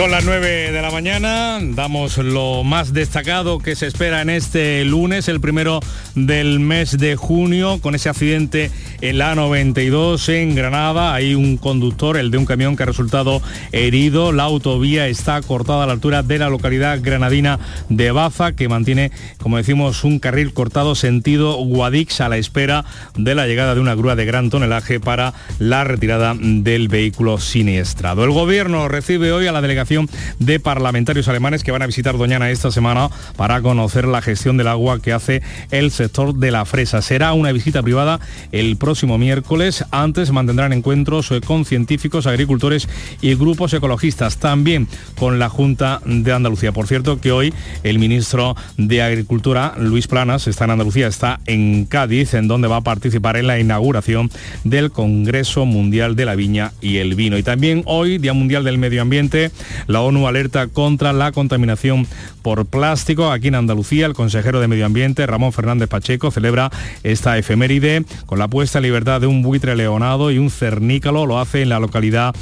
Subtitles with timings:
[0.00, 4.82] Son las 9 de la mañana, damos lo más destacado que se espera en este
[4.86, 5.80] lunes, el primero
[6.14, 8.70] del mes de junio, con ese accidente
[9.02, 11.12] en la 92 en Granada.
[11.12, 14.32] Hay un conductor, el de un camión que ha resultado herido.
[14.32, 17.58] La autovía está cortada a la altura de la localidad granadina
[17.90, 22.86] de Baza, que mantiene, como decimos, un carril cortado sentido Guadix a la espera
[23.18, 28.24] de la llegada de una grúa de gran tonelaje para la retirada del vehículo siniestrado.
[28.24, 29.89] El gobierno recibe hoy a la delegación
[30.38, 34.68] de parlamentarios alemanes que van a visitar Doñana esta semana para conocer la gestión del
[34.68, 37.02] agua que hace el sector de la fresa.
[37.02, 38.20] Será una visita privada
[38.52, 39.84] el próximo miércoles.
[39.90, 42.88] Antes mantendrán encuentros eh, con científicos, agricultores
[43.20, 44.38] y grupos ecologistas.
[44.38, 44.86] También
[45.18, 46.72] con la Junta de Andalucía.
[46.72, 47.52] Por cierto que hoy
[47.82, 52.76] el ministro de Agricultura, Luis Planas, está en Andalucía, está en Cádiz, en donde va
[52.76, 54.30] a participar en la inauguración
[54.64, 57.38] del Congreso Mundial de la Viña y el Vino.
[57.38, 59.50] Y también hoy, Día Mundial del Medio Ambiente,
[59.86, 62.06] la ONU alerta contra la contaminación
[62.42, 63.30] por plástico.
[63.30, 66.70] Aquí en Andalucía, el consejero de Medio Ambiente, Ramón Fernández Pacheco, celebra
[67.02, 71.26] esta efeméride con la puesta en libertad de un buitre leonado y un cernícalo.
[71.26, 72.34] Lo hace en la localidad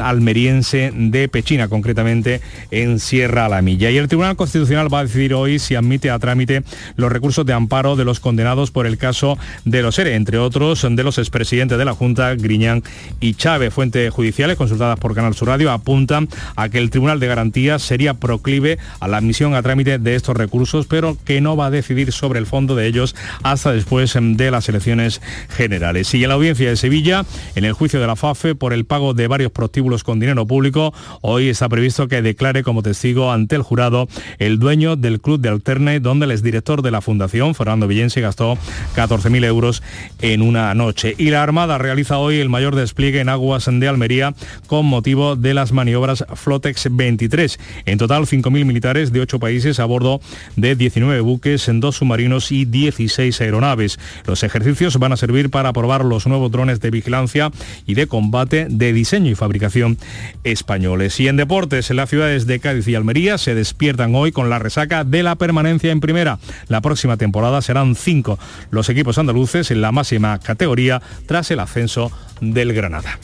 [0.00, 2.40] almeriense de Pechina, concretamente
[2.70, 3.90] en Sierra Alamilla.
[3.90, 6.62] Y el Tribunal Constitucional va a decidir hoy si admite a trámite
[6.96, 10.86] los recursos de amparo de los condenados por el caso de los ERE, entre otros
[10.88, 12.82] de los expresidentes de la Junta, Griñán
[13.20, 13.72] y Chávez.
[13.72, 18.14] Fuentes judiciales consultadas por Canal Sur Radio apuntan a que el Tribunal de Garantías sería
[18.14, 22.12] proclive a la admisión a trámite de estos recursos, pero que no va a decidir
[22.12, 26.12] sobre el fondo de ellos hasta después de las elecciones generales.
[26.14, 29.28] En la audiencia de Sevilla, en el juicio de la FAFE por el pago de
[29.28, 34.08] varios prostíbulos con dinero público, hoy está previsto que declare como testigo ante el jurado
[34.38, 38.58] el dueño del club de Alterne, donde el exdirector de la fundación, Fernando Villense, gastó
[38.96, 39.82] 14.000 euros
[40.20, 41.14] en una noche.
[41.18, 44.34] Y la Armada realiza hoy el mayor despliegue en aguas de Almería
[44.66, 47.58] con motivo de las maniobras Flotex 23.
[47.84, 50.20] En total, 5.000 militares de 8 países a bordo
[50.56, 53.98] de 19 buques, en dos submarinos y 16 aeronaves.
[54.26, 57.50] Los ejercicios van a servir para probar los nuevos drones de vigilancia
[57.86, 59.98] y de combate de diseño y fabricación
[60.44, 61.18] españoles.
[61.20, 64.58] Y en deportes, en las ciudades de Cádiz y Almería se despiertan hoy con la
[64.58, 66.38] resaca de la permanencia en primera.
[66.68, 68.38] La próxima temporada serán cinco
[68.70, 72.10] los equipos andaluces en la máxima categoría tras el ascenso
[72.40, 73.18] del Granada.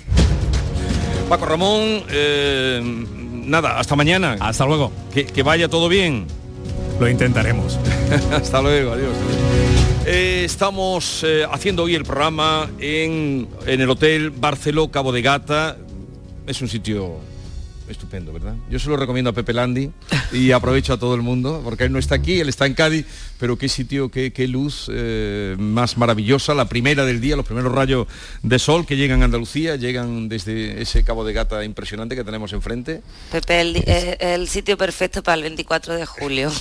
[1.28, 2.82] Paco Ramón, eh,
[3.42, 4.36] nada, hasta mañana.
[4.40, 4.92] Hasta luego.
[5.12, 6.26] Que, vaya todo bien.
[7.00, 7.78] Lo intentaremos.
[8.32, 9.14] hasta luego, adiós.
[10.06, 15.76] Eh, estamos eh, haciendo hoy el programa en, en el Hotel Barceló Cabo de Gata.
[16.46, 17.18] Es un sitio
[17.88, 18.54] estupendo, ¿verdad?
[18.70, 19.90] Yo se lo recomiendo a Pepe Landi
[20.32, 23.06] y aprovecho a todo el mundo, porque él no está aquí, él está en Cádiz,
[23.42, 27.72] pero qué sitio, qué, qué luz eh, más maravillosa, la primera del día, los primeros
[27.72, 28.06] rayos
[28.44, 32.52] de sol que llegan a Andalucía, llegan desde ese cabo de gata impresionante que tenemos
[32.52, 33.02] enfrente.
[33.32, 36.52] Pepe, el, eh, el sitio perfecto para el 24 de julio.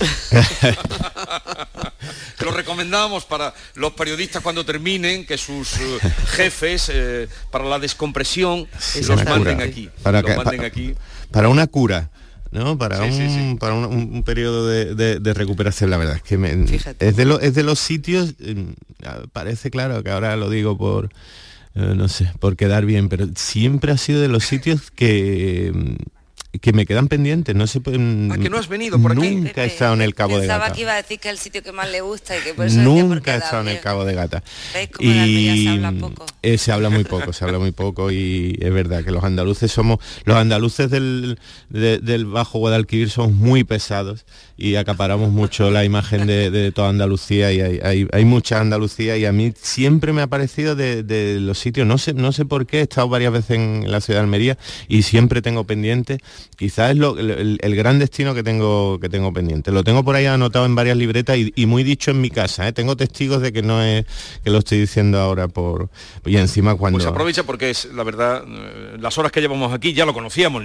[2.40, 6.00] lo recomendamos para los periodistas cuando terminen, que sus eh,
[6.30, 6.90] jefes,
[7.52, 8.66] para la descompresión,
[9.06, 9.88] los manden aquí.
[10.02, 10.96] Para, los manden aquí
[11.32, 12.10] para una cura.
[12.52, 12.76] ¿No?
[12.78, 16.34] Para, un, para un, periodo de, recuperación, la verdad es que
[17.00, 18.74] es, de es de los sitios, em,
[19.32, 21.06] parece claro que ahora lo digo por,
[21.74, 25.96] eh, no sé, por quedar bien, pero siempre ha sido de los sitios que em,
[26.60, 27.78] que me quedan pendientes, no sé...
[27.78, 29.34] ¿A que no has venido por aquí?
[29.34, 30.72] Nunca he estado en el Cabo de Gata.
[30.72, 32.66] que iba a decir que es el sitio que más le gusta y que por
[32.66, 34.42] eso Nunca he estado en el Cabo de Gata.
[34.98, 36.26] y se habla poco?
[36.42, 39.72] Eh, se habla muy poco, se habla muy poco y es verdad que los andaluces
[39.72, 39.98] somos...
[40.24, 41.38] Los andaluces del,
[41.70, 44.26] del Bajo Guadalquivir somos muy pesados
[44.62, 49.32] y acaparamos mucho la imagen de, toda Andalucía y hay, hay, mucha Andalucía y a
[49.32, 52.82] mí siempre me ha parecido de, los sitios, no sé, no sé por qué, he
[52.82, 56.18] estado varias veces en la ciudad de Almería y siempre tengo pendiente
[56.62, 59.72] quizás es el, gran destino que tengo, que tengo pendiente.
[59.72, 62.68] Lo tengo por ahí anotado en varias libretas y, muy dicho en mi casa.
[62.68, 62.72] ¿eh?
[62.72, 64.06] Tengo testigos de que no es
[64.44, 65.88] que lo estoy diciendo ahora por
[66.24, 66.98] y encima cuando.
[66.98, 70.62] Pues aprovecha porque es la verdad, eh, las horas que llevamos aquí ya lo conocíamos,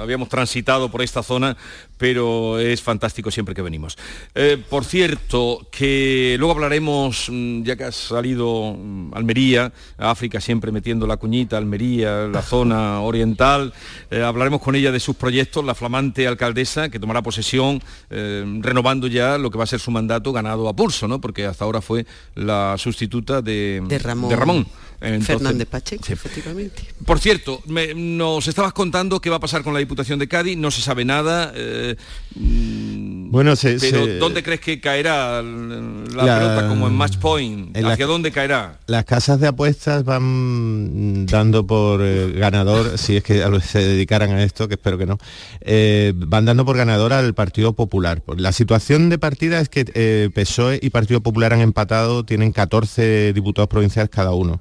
[0.00, 1.56] habíamos transitado por esta zona,
[2.00, 3.98] pero es fantástico siempre que venimos.
[4.34, 10.72] Eh, por cierto, que luego hablaremos, mm, ya que ha salido mm, Almería, África siempre
[10.72, 13.74] metiendo la cuñita, Almería, la zona oriental,
[14.10, 19.36] hablaremos con ella de sus proyectos, la flamante alcaldesa que tomará posesión eh, renovando ya
[19.36, 21.20] lo que va a ser su mandato ganado a pulso, ¿no?
[21.20, 24.66] Porque hasta ahora fue la sustituta de, Ramón.
[25.00, 26.82] Fernández Pacheco, efectivamente.
[27.06, 27.62] Por cierto,
[27.96, 31.06] nos estabas contando qué va a pasar con la Diputación de Cádiz, no se sabe
[31.06, 31.52] nada.
[31.54, 31.89] Eh,
[32.34, 37.76] mm, Bueno, pero ¿dónde crees que caerá la, pelota como en match point?
[37.76, 38.78] ¿Hacia dónde caerá?
[38.86, 44.42] Las casas de apuestas van dando por eh, ganador, si es que se dedicaran a
[44.42, 45.18] esto, que espero que no,
[45.60, 48.22] eh, van dando por ganador al Partido Popular.
[48.36, 53.32] La situación de partida es que eh, PSOE y Partido Popular han empatado, tienen 14
[53.32, 54.60] diputados provinciales cada uno.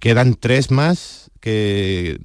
[0.00, 2.18] Quedan tres más que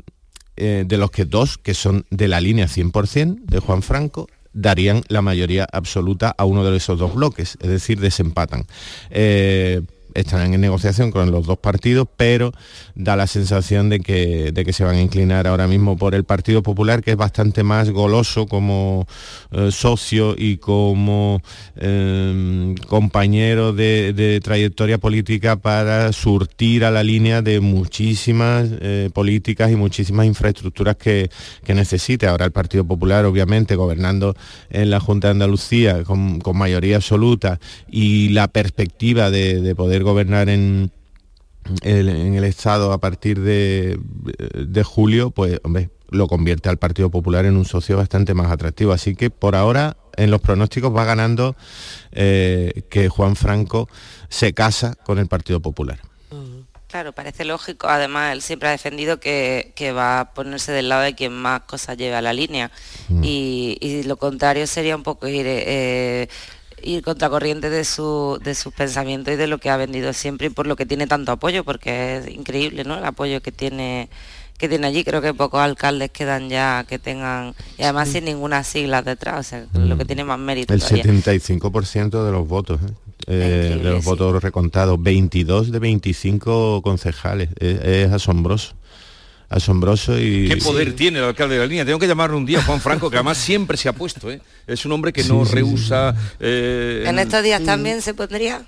[0.56, 5.22] de los que dos que son de la línea 100% de Juan Franco darían la
[5.22, 8.66] mayoría absoluta a uno de esos dos bloques, es decir, desempatan.
[9.10, 9.82] Eh,
[10.14, 12.52] están en negociación con los dos partidos, pero
[12.96, 16.24] da la sensación de que, de que se van a inclinar ahora mismo por el
[16.24, 19.08] Partido Popular, que es bastante más goloso como
[19.52, 21.42] eh, socio y como
[21.76, 29.76] em, compañero de, trayectoria política para surtir a la línea de muchísimas eh, políticas y
[29.76, 31.30] muchísimas infraestructuras que,
[31.64, 32.28] que, necesite.
[32.28, 34.36] Ahora el Partido Popular, obviamente, gobernando
[34.70, 37.60] en la Junta de Andalucía con, mayoría absoluta
[37.90, 40.92] y la perspectiva de poder gobernar en,
[41.84, 43.98] en el Estado a partir de,
[44.84, 48.92] julio, pues hombre, lo convierte al Partido Popular en un socio bastante más atractivo.
[48.92, 51.56] Así que por ahora en los pronósticos va ganando
[52.12, 53.88] eh, que Juan Franco
[54.30, 56.00] se casa con el Partido Popular.
[56.88, 57.88] Claro, parece lógico.
[57.88, 61.96] Además, él siempre ha defendido que, va a ponerse del lado de quien más cosas
[61.96, 62.70] lleve a la línea.
[63.08, 63.22] Mm.
[63.24, 65.46] Y, lo contrario sería un poco ir...
[65.48, 66.28] Eh,
[66.84, 70.50] ir contracorriente de su, de sus pensamientos y de lo que ha vendido siempre y
[70.50, 72.98] por lo que tiene tanto apoyo, porque es increíble ¿no?
[72.98, 74.10] el apoyo que tiene
[74.58, 78.64] que tiene allí, creo que pocos alcaldes quedan ya que tengan, y además sin ninguna
[78.64, 80.08] sigla detrás, o sea, lo que mm.
[80.08, 80.72] tiene más mérito.
[80.72, 82.94] El 75% de los votos, ¿eh?
[83.26, 88.76] Eh, de los votos recontados, 22 de 25 concejales, es asombroso
[89.52, 90.48] asombroso y...
[90.48, 91.86] ¿Qué poder tiene el alcalde de la línea?
[91.86, 94.42] Tengo que llamarle un día Juan Franco, que además siempre se ha puesto, ¿eh?
[94.66, 96.16] Es un hombre que no rehúsa...
[96.40, 98.66] Eh, en estos días también se pondría...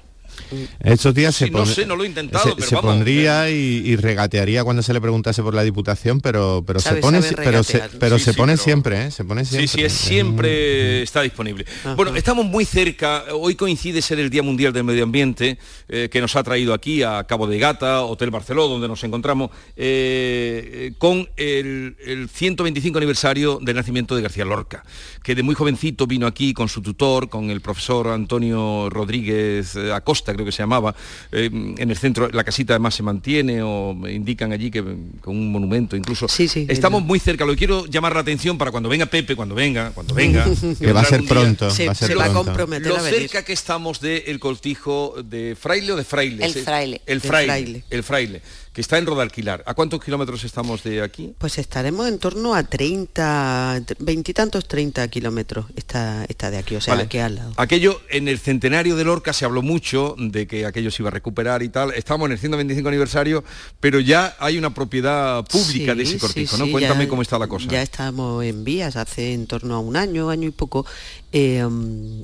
[0.80, 4.94] Estos días se, no sé, no lo he intentado, se, pondría y, regatearía cuando se
[4.94, 9.06] le preguntase por la diputación, pero pero se pone pero se, pero se pone siempre,
[9.06, 9.12] ¿eh?
[9.12, 9.68] se pone siempre.
[9.68, 11.66] Sí, sí, es siempre está disponible.
[11.96, 13.26] Bueno, estamos muy cerca.
[13.34, 15.58] Hoy coincide ser el Día Mundial del Medio Ambiente
[15.88, 19.52] eh, que nos ha traído aquí a Cabo de Gata, Hotel Barceló, donde nos encontramos
[19.76, 24.84] eh, con el, el 125 aniversario del nacimiento de García Lorca,
[25.24, 30.34] que de muy jovencito vino aquí con su tutor, con el profesor Antonio Rodríguez Acosta
[30.44, 30.96] creo que se llamaba,
[31.32, 34.84] eh, en el centro, la casita además se mantiene o indican allí que
[35.22, 36.28] con un monumento incluso.
[36.28, 39.56] Sí, sí, Estamos muy cerca, lo quiero llamar la atención para cuando venga Pepe, cuando
[39.56, 40.46] venga, cuando venga.
[40.80, 41.68] que va a ser pronto.
[41.68, 46.04] va a ser a comprometer lo cerca que estamos del cortijo de fraile o de
[46.04, 46.46] fraile.
[46.46, 47.02] El fraile.
[47.06, 47.84] El fraile.
[47.90, 48.42] El fraile
[48.74, 49.64] que está en Rodalquilar.
[49.68, 51.36] ¿A cuántos kilómetros estamos de aquí?
[51.38, 56.96] Pues estaremos en torno a 30, veintitantos, 30 kilómetros está, está de aquí, o sea,
[56.96, 57.54] aquí al lado.
[57.58, 61.12] Aquello, en el centenario de Lorca se habló mucho de que aquello se iba a
[61.12, 61.92] recuperar y tal.
[61.92, 63.44] Estamos en el 125 aniversario,
[63.80, 66.72] pero ya hay una propiedad pública de ese cortijo, ¿no?
[66.72, 67.68] Cuéntame cómo está la cosa.
[67.70, 70.88] Ya estamos en vías, hace en torno a un año, año y poco,
[71.32, 71.64] eh,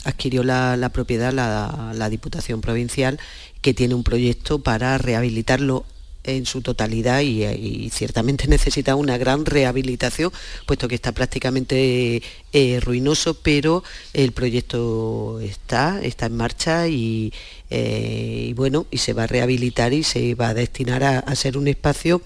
[0.04, 3.20] adquirió la, propiedad la, la Diputación Provincial
[3.62, 5.86] que tiene un proyecto para rehabilitarlo
[6.24, 10.32] en su totalidad y, ciertamente necesita una gran rehabilitación,
[10.66, 12.22] puesto que está prácticamente
[12.54, 13.84] eh, ruinoso, pero
[14.14, 17.34] el proyecto está, está en marcha y,
[17.70, 21.68] eh, bueno, y se va a rehabilitar y se va a destinar a, ser un
[21.68, 22.22] espacio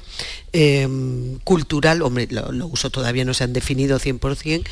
[0.54, 4.64] em, cultural, hombre, los usos todavía no se han definido 100%,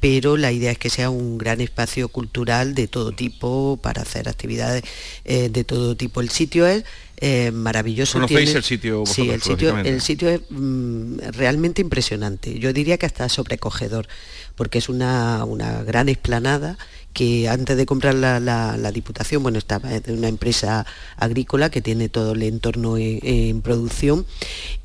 [0.00, 4.28] pero la idea es que sea un gran espacio cultural de todo tipo para hacer
[4.28, 4.84] actividades
[5.24, 6.20] eh, de todo tipo.
[6.20, 6.84] El sitio es
[7.20, 8.14] eh, maravilloso.
[8.14, 9.04] ¿Conocéis el sitio?
[9.04, 12.58] Sí, el sitio, el sitio es mm, realmente impresionante.
[12.58, 14.06] Yo diría que hasta sobrecogedor,
[14.54, 16.78] porque es una, una gran explanada
[17.12, 22.32] que antes de comprar la, Diputación, bueno, estaba en una empresa agrícola que tiene todo
[22.32, 24.24] el entorno en, producción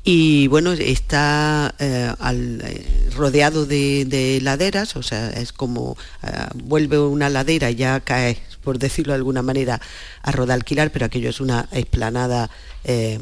[0.02, 5.96] y bueno, está eh, eh, rodeado de, laderas, o sea, es como
[6.54, 9.80] vuelve una ladera y ya cae por decirlo de alguna manera,
[10.22, 12.50] a Rodalquilar, pero aquello es una explanada
[12.84, 13.18] eh,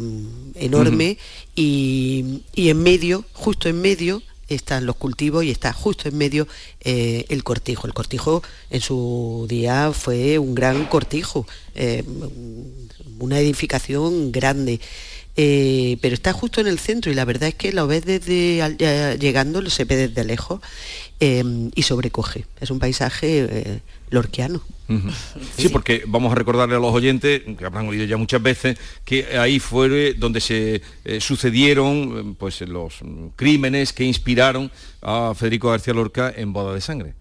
[0.54, 1.18] enorme
[1.54, 6.46] y, en medio, justo en medio, están los cultivos y está justo en medio
[6.80, 7.86] eh, el cortijo.
[7.86, 12.04] El cortijo en su día fue un gran cortijo, eh,
[13.18, 14.80] una edificación grande.
[15.34, 19.62] pero está justo en el centro y la verdad es que lo ves desde llegando,
[19.62, 20.60] lo se ve desde lejos
[21.20, 22.44] y sobrecoge.
[22.60, 23.80] Es un paisaje
[24.12, 24.60] lorquiano.
[25.56, 29.38] Sí, porque vamos a recordarle a los oyentes, que habrán oído ya muchas veces, que
[29.38, 33.00] ahí fue donde se eh, sucedieron pues, los
[33.34, 37.14] crímenes que inspiraron a Federico García Lorca en Boda de Sangre.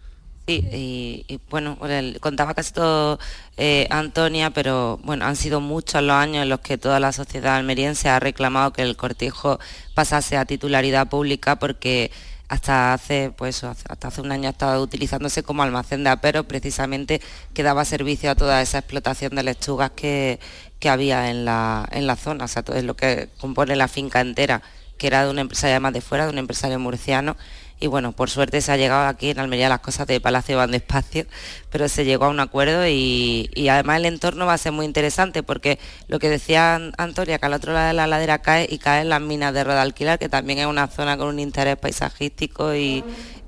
[0.47, 1.77] Sí, y, bueno,
[2.19, 3.19] contaba casi todo
[3.57, 7.55] eh, Antonia, pero bueno, han sido muchos los años en los que toda la sociedad
[7.55, 9.59] almeriense ha reclamado que el cortijo
[9.93, 12.11] pasase a titularidad pública porque
[12.51, 17.21] hasta hace, pues, hasta hace un año estaba utilizándose como almacén de aperos, precisamente
[17.53, 20.37] que daba servicio a toda esa explotación de lechugas que,
[20.83, 24.61] había en la, en zona, o sea, todo es lo que compone la finca entera,
[24.97, 27.37] que era de una empresa más de fuera, de un empresario murciano,
[27.79, 30.71] y bueno, por suerte se ha llegado aquí en Almería las cosas de Palacio van
[30.71, 31.27] despacio,
[31.71, 35.41] pero se llegó a un acuerdo y, además el entorno va a ser muy interesante
[35.43, 39.09] porque lo que decía Antonia, que al otro lado de la ladera cae y caen
[39.09, 43.03] las minas de Rodalquilar, que también es una zona con un interés paisajístico y,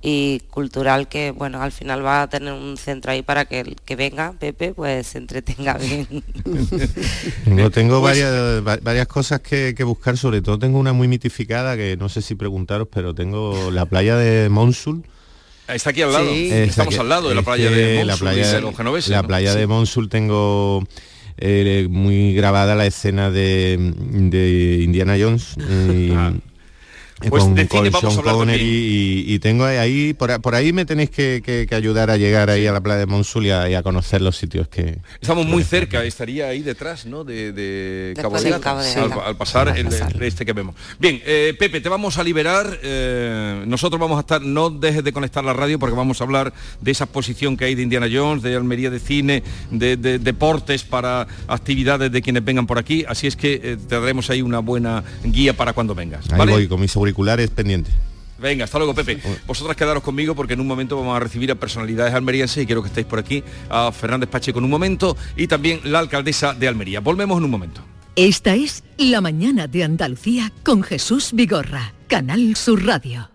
[0.05, 3.77] y cultural que bueno al final va a tener un centro ahí para que el
[3.77, 6.07] que venga Pepe pues se entretenga bien.
[7.45, 11.95] No tengo pues varias varias cosas que, buscar sobre todo tengo una muy mitificada que
[11.95, 15.03] no sé si preguntaros pero tengo la playa de Monsul
[15.67, 16.29] Está aquí al lado.
[16.29, 19.09] Estamos al lado de la playa de Monsul, la playa, de los genoveses.
[19.09, 20.83] La playa de Monsul tengo
[21.37, 23.77] eh, muy grabada la escena de,
[24.83, 25.55] Indiana Jones.
[26.15, 26.33] Ah.
[27.29, 31.67] Pues con, de cine vamos a hablar y, tengo ahí, por, ahí me tenéis que,
[31.71, 34.99] ayudar a llegar ahí a la playa de Monsul y a, conocer los sitios que...
[35.21, 37.23] Estamos muy cerca, estaría ahí detrás, ¿no?
[37.23, 39.87] De, Cabo de al, pasar el,
[40.21, 40.75] este que vemos.
[40.99, 42.79] Bien, eh, Pepe, te vamos a liberar.
[42.81, 46.53] Eh, nosotros vamos a estar, no dejes de conectar la radio porque vamos a hablar
[46.81, 51.27] de esa exposición que hay de Indiana Jones, de Almería de Cine, de, deportes para
[51.47, 53.05] actividades de quienes vengan por aquí.
[53.07, 56.31] Así es que eh, te daremos ahí una buena guía para cuando vengas.
[56.31, 57.91] Ahí voy con mi auriculares pendiente.
[58.39, 59.19] Venga, hasta luego Pepe.
[59.45, 62.81] Vosotras quedaros conmigo porque en un momento vamos a recibir a personalidades almerienses y quiero
[62.81, 66.67] que estéis por aquí, a Fernández Pacheco en un momento y también la alcaldesa de
[66.67, 66.99] Almería.
[66.99, 67.81] Volvemos en un momento.
[68.15, 73.29] Esta es La Mañana de Andalucía con Jesús Vigorra, Canal Sur Radio.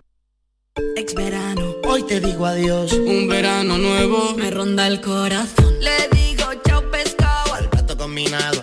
[0.96, 2.92] Ex verano, hoy te digo adiós.
[2.92, 5.74] Un verano nuevo me ronda el corazón.
[5.80, 8.62] Le digo chao pescado al plato combinado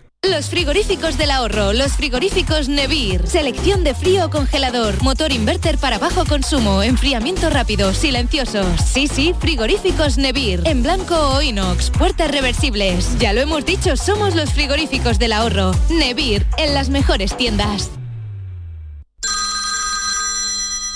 [0.29, 3.25] Los frigoríficos del ahorro, los frigoríficos Nevir.
[3.25, 8.67] Selección de frío o congelador, motor inverter para bajo consumo, enfriamiento rápido, silenciosos.
[8.85, 10.61] Sí, sí, frigoríficos Nevir.
[10.65, 13.17] En blanco o inox, puertas reversibles.
[13.17, 15.71] Ya lo hemos dicho, somos los frigoríficos del ahorro.
[15.89, 17.89] Nevir, en las mejores tiendas.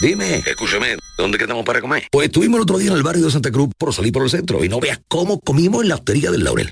[0.02, 2.08] Dime, escúchame, ¿dónde quedamos para comer?
[2.12, 4.30] Pues estuvimos el otro día en el barrio de Santa Cruz por salir por el
[4.30, 6.72] centro y no veas cómo comimos en la hostería del Laurel.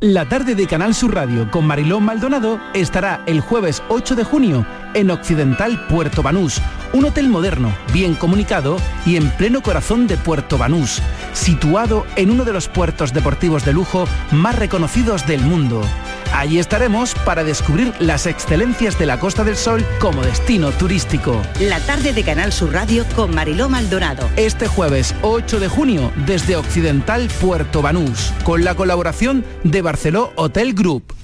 [0.00, 4.66] La tarde de Canal Sur Radio con Marilón Maldonado estará el jueves 8 de junio
[4.92, 6.60] en Occidental Puerto Banús,
[6.92, 11.00] un hotel moderno, bien comunicado y en pleno corazón de Puerto Banús,
[11.32, 15.80] situado en uno de los puertos deportivos de lujo más reconocidos del mundo.
[16.34, 21.40] Allí estaremos para descubrir las excelencias de la Costa del Sol como destino turístico.
[21.60, 24.28] La tarde de Canal Sur Radio con Mariló Maldonado.
[24.34, 30.74] Este jueves 8 de junio desde Occidental Puerto Banús, con la colaboración de Barceló Hotel
[30.74, 31.23] Group.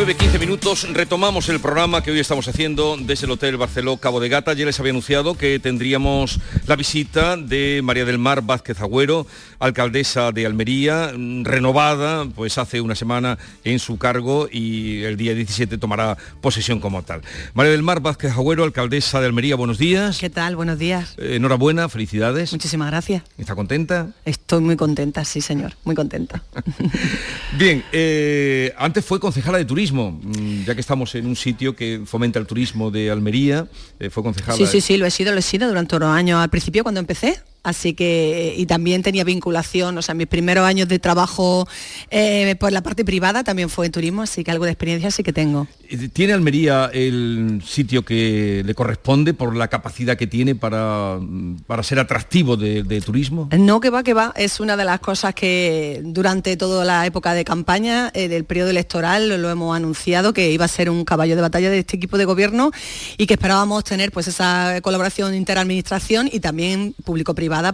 [0.00, 4.30] 9.15 minutos, retomamos el programa que hoy estamos haciendo desde el Hotel Barceló Cabo de
[4.30, 4.54] Gata.
[4.54, 9.26] Ya les había anunciado que tendríamos la visita de María del Mar Vázquez Agüero,
[9.58, 15.34] alcaldesa de Almería, mm, renovada pues hace una semana en su cargo y el día
[15.34, 17.20] 17 tomará posesión como tal.
[17.52, 20.18] María del Mar Vázquez Agüero, alcaldesa de Almería, buenos días.
[20.18, 20.56] ¿Qué tal?
[20.56, 21.14] Buenos días.
[21.18, 22.52] Eh, enhorabuena, felicidades.
[22.52, 23.22] Muchísimas gracias.
[23.36, 24.08] ¿Está contenta?
[24.24, 26.42] Estoy muy contenta, sí señor, muy contenta.
[27.58, 32.02] Bien, eh, antes fue concejala de turismo, mm, ya que estamos en un sitio que
[32.04, 33.66] fomenta el turismo de Almería,
[33.98, 34.56] eh, fue concejala.
[34.56, 36.40] Sí, sí, sí, lo he sido, lo he sido durante unos años.
[36.40, 40.88] Al principio cuando empecé, así que y también tenía vinculación, o sea, mis primeros años
[40.88, 41.68] de trabajo
[42.10, 45.22] eh, por la parte privada también fue en turismo, así que algo de experiencia sí
[45.22, 45.66] que tengo.
[46.12, 51.18] ¿Tiene Almería el sitio que le corresponde por la capacidad que tiene para,
[51.66, 53.48] para ser atractivo de, de turismo?
[53.58, 54.32] No, que va, que va.
[54.36, 58.70] Es una de las cosas que durante toda la época de campaña eh, del periodo
[58.70, 62.18] electoral lo hemos anunciado que iba a ser un caballo de batalla de este equipo
[62.18, 62.70] de gobierno
[63.16, 66.94] y que esperábamos tener pues esa colaboración interadministración y también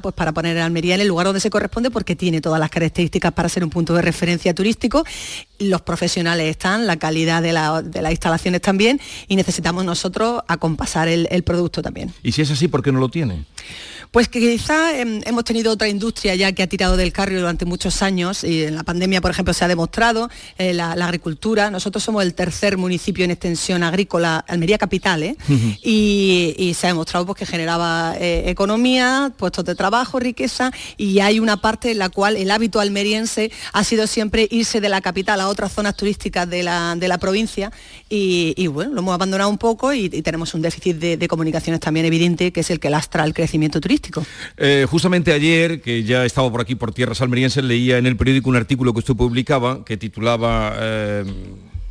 [0.00, 3.32] pues para poner Almería en el lugar donde se corresponde porque tiene todas las características
[3.32, 5.04] para ser un punto de referencia turístico.
[5.58, 11.08] Los profesionales están, la calidad de, la- de las instalaciones también y necesitamos nosotros acompasar
[11.08, 12.12] el, el producto también.
[12.22, 13.44] Y si es así, ¿por qué no lo tiene?
[14.10, 17.64] Pues que quizá em, hemos tenido otra industria ya que ha tirado del carro durante
[17.64, 21.70] muchos años y en la pandemia, por ejemplo, se ha demostrado eh, la, la agricultura.
[21.70, 25.36] Nosotros somos el tercer municipio en extensión agrícola, Almería Capital, ¿eh?
[25.82, 31.20] y, y se ha demostrado pues, que generaba eh, economía, puestos de trabajo, riqueza y
[31.20, 35.00] hay una parte en la cual el hábito almeriense ha sido siempre irse de la
[35.00, 37.72] capital a otras zonas turísticas de la, de la provincia
[38.08, 41.28] y, y, bueno, lo hemos abandonado un poco y, y tenemos un déficit de, de
[41.28, 43.95] comunicaciones también evidente que es el que lastra el crecimiento turístico.
[44.56, 48.48] Eh, justamente ayer, que ya estaba por aquí por tierras almerienses, leía en el periódico
[48.48, 51.24] un artículo que usted publicaba que titulaba eh,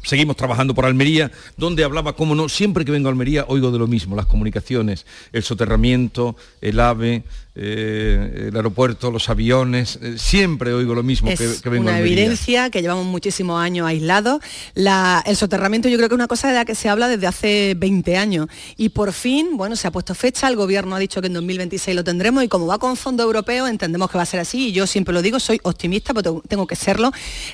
[0.06, 3.80] Seguimos trabajando por Almería, donde hablaba, cómo no, siempre que vengo a Almería oigo de
[3.80, 7.24] lo mismo, las comunicaciones, el soterramiento, el AVE,
[7.58, 11.92] eh, el aeropuerto, los aviones, eh, siempre oigo lo mismo es que, que vengo a
[11.94, 14.42] una evidencia que llevamos muchísimos años aislados.
[14.74, 17.28] La- el soterramiento yo creo que es una cosa de la que se habla desde
[17.28, 21.22] hace 20 años y por fin, bueno, se ha puesto fecha, el gobierno ha dicho
[21.22, 24.28] que en 2026 lo tendremos y como va con fondo europeo entendemos que va a
[24.28, 27.12] ser así y yo siempre lo digo, soy optimista, pero tengo- que serlo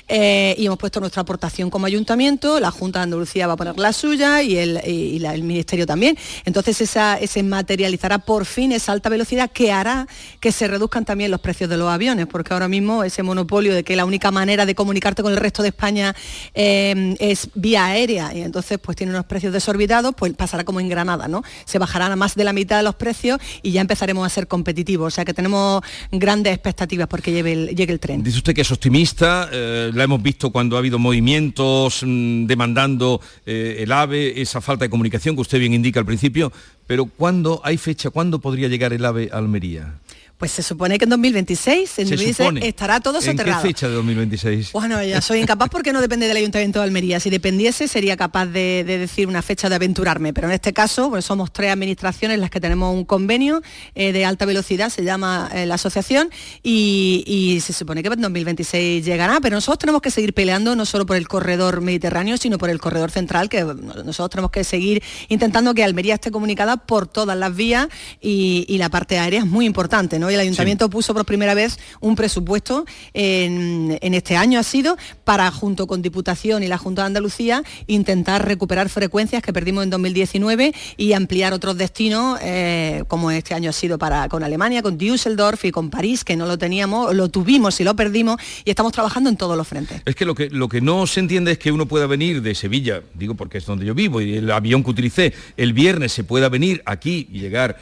[0.08, 3.78] eh, y hemos puesto nuestra aportación como ayuntamiento, la Junta de Andalucía va a poner
[3.78, 6.16] la suya y el, y- la- el Ministerio también.
[6.46, 9.91] Entonces esa, ese materializará por fin esa alta velocidad que hará
[10.40, 13.84] que se reduzcan también los precios de los aviones, porque ahora mismo ese monopolio de
[13.84, 16.14] que la única manera de comunicarte con el resto de España
[16.54, 20.88] eh, es vía aérea y entonces pues tiene unos precios desorbitados, pues pasará como en
[20.88, 21.42] Granada, ¿no?
[21.64, 24.48] Se bajarán a más de la mitad de los precios y ya empezaremos a ser
[24.48, 25.12] competitivos.
[25.12, 28.22] O sea que tenemos grandes expectativas porque llegue el, tren.
[28.22, 33.20] Dice usted que es optimista, eh, la hemos visto cuando ha habido movimientos mm, demandando
[33.46, 36.52] eh, el AVE, esa falta de comunicación que usted bien indica al principio,
[36.86, 38.10] pero ¿cuándo hay fecha?
[38.10, 39.94] ¿Cuándo podría llegar el AVE a Almería?
[40.42, 42.66] Pues se supone que en 2026, en Se 2026 supone.
[42.66, 43.62] estará todo ¿En soterrado.
[43.62, 44.72] qué fecha de 2026?
[44.72, 47.20] Bueno, ya soy incapaz porque no depende del Ayuntamiento de Almería.
[47.20, 51.10] Si dependiese sería capaz de, de decir una fecha de aventurarme, pero en este caso
[51.10, 53.62] pues somos tres administraciones las que tenemos un convenio
[53.94, 56.28] eh, de alta velocidad, se llama eh, la asociación,
[56.60, 60.86] y, y se supone que en 2026 llegará, pero nosotros tenemos que seguir peleando no
[60.86, 65.04] solo por el corredor mediterráneo, sino por el corredor central, que nosotros tenemos que seguir
[65.28, 67.86] intentando que Almería esté comunicada por todas las vías
[68.20, 70.31] y, y la parte aérea es muy importante, ¿no?
[70.34, 75.50] El Ayuntamiento puso por primera vez un presupuesto en, en este año ha sido para,
[75.50, 80.74] junto con Diputación y la Junta de Andalucía, intentar recuperar frecuencias que perdimos en 2019
[80.96, 85.64] y ampliar otros destinos, eh, como este año ha sido para, con Alemania, con Düsseldorf
[85.64, 89.30] y con París, que no lo teníamos, lo tuvimos y lo perdimos, y estamos trabajando
[89.30, 90.02] en todos los frentes.
[90.04, 92.54] Es que lo, que lo que no se entiende es que uno pueda venir de
[92.54, 96.24] Sevilla, digo porque es donde yo vivo, y el avión que utilicé el viernes se
[96.24, 97.78] pueda venir aquí y llegar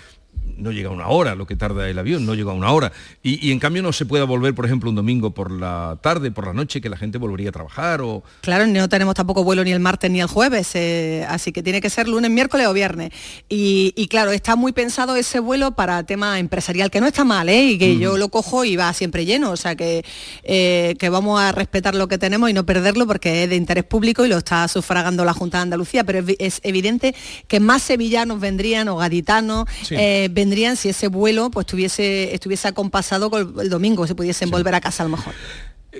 [0.58, 2.92] no llega a una hora lo que tarda el avión, no llega a una hora.
[3.22, 6.30] Y, y en cambio no se pueda volver, por ejemplo, un domingo por la tarde,
[6.30, 8.22] por la noche, que la gente volvería a trabajar o...
[8.42, 11.80] Claro, no tenemos tampoco vuelo ni el martes ni el jueves, eh, así que tiene
[11.80, 13.10] que ser lunes, miércoles o viernes.
[13.48, 17.48] Y, y claro, está muy pensado ese vuelo para tema empresarial, que no está mal,
[17.48, 17.62] ¿eh?
[17.64, 20.04] y que yo lo cojo y va siempre lleno, o sea que,
[20.42, 23.84] eh, que vamos a respetar lo que tenemos y no perderlo porque es de interés
[23.84, 27.14] público y lo está sufragando la Junta de Andalucía, pero es, vi- es evidente
[27.48, 29.94] que más sevillanos vendrían o gaditanos Sí.
[29.98, 34.74] eh, vendrían si ese vuelo pues tuviese, estuviese acompasado con el domingo, se pudiesen volver
[34.74, 35.34] a casa a lo mejor.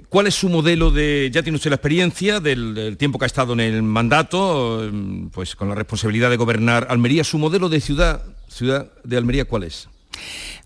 [0.09, 3.27] ¿Cuál es su modelo de, ya tiene usted la experiencia del, del tiempo que ha
[3.27, 4.89] estado en el mandato,
[5.33, 9.65] pues con la responsabilidad de gobernar Almería, su modelo de ciudad, ciudad de Almería, ¿cuál
[9.65, 9.89] es?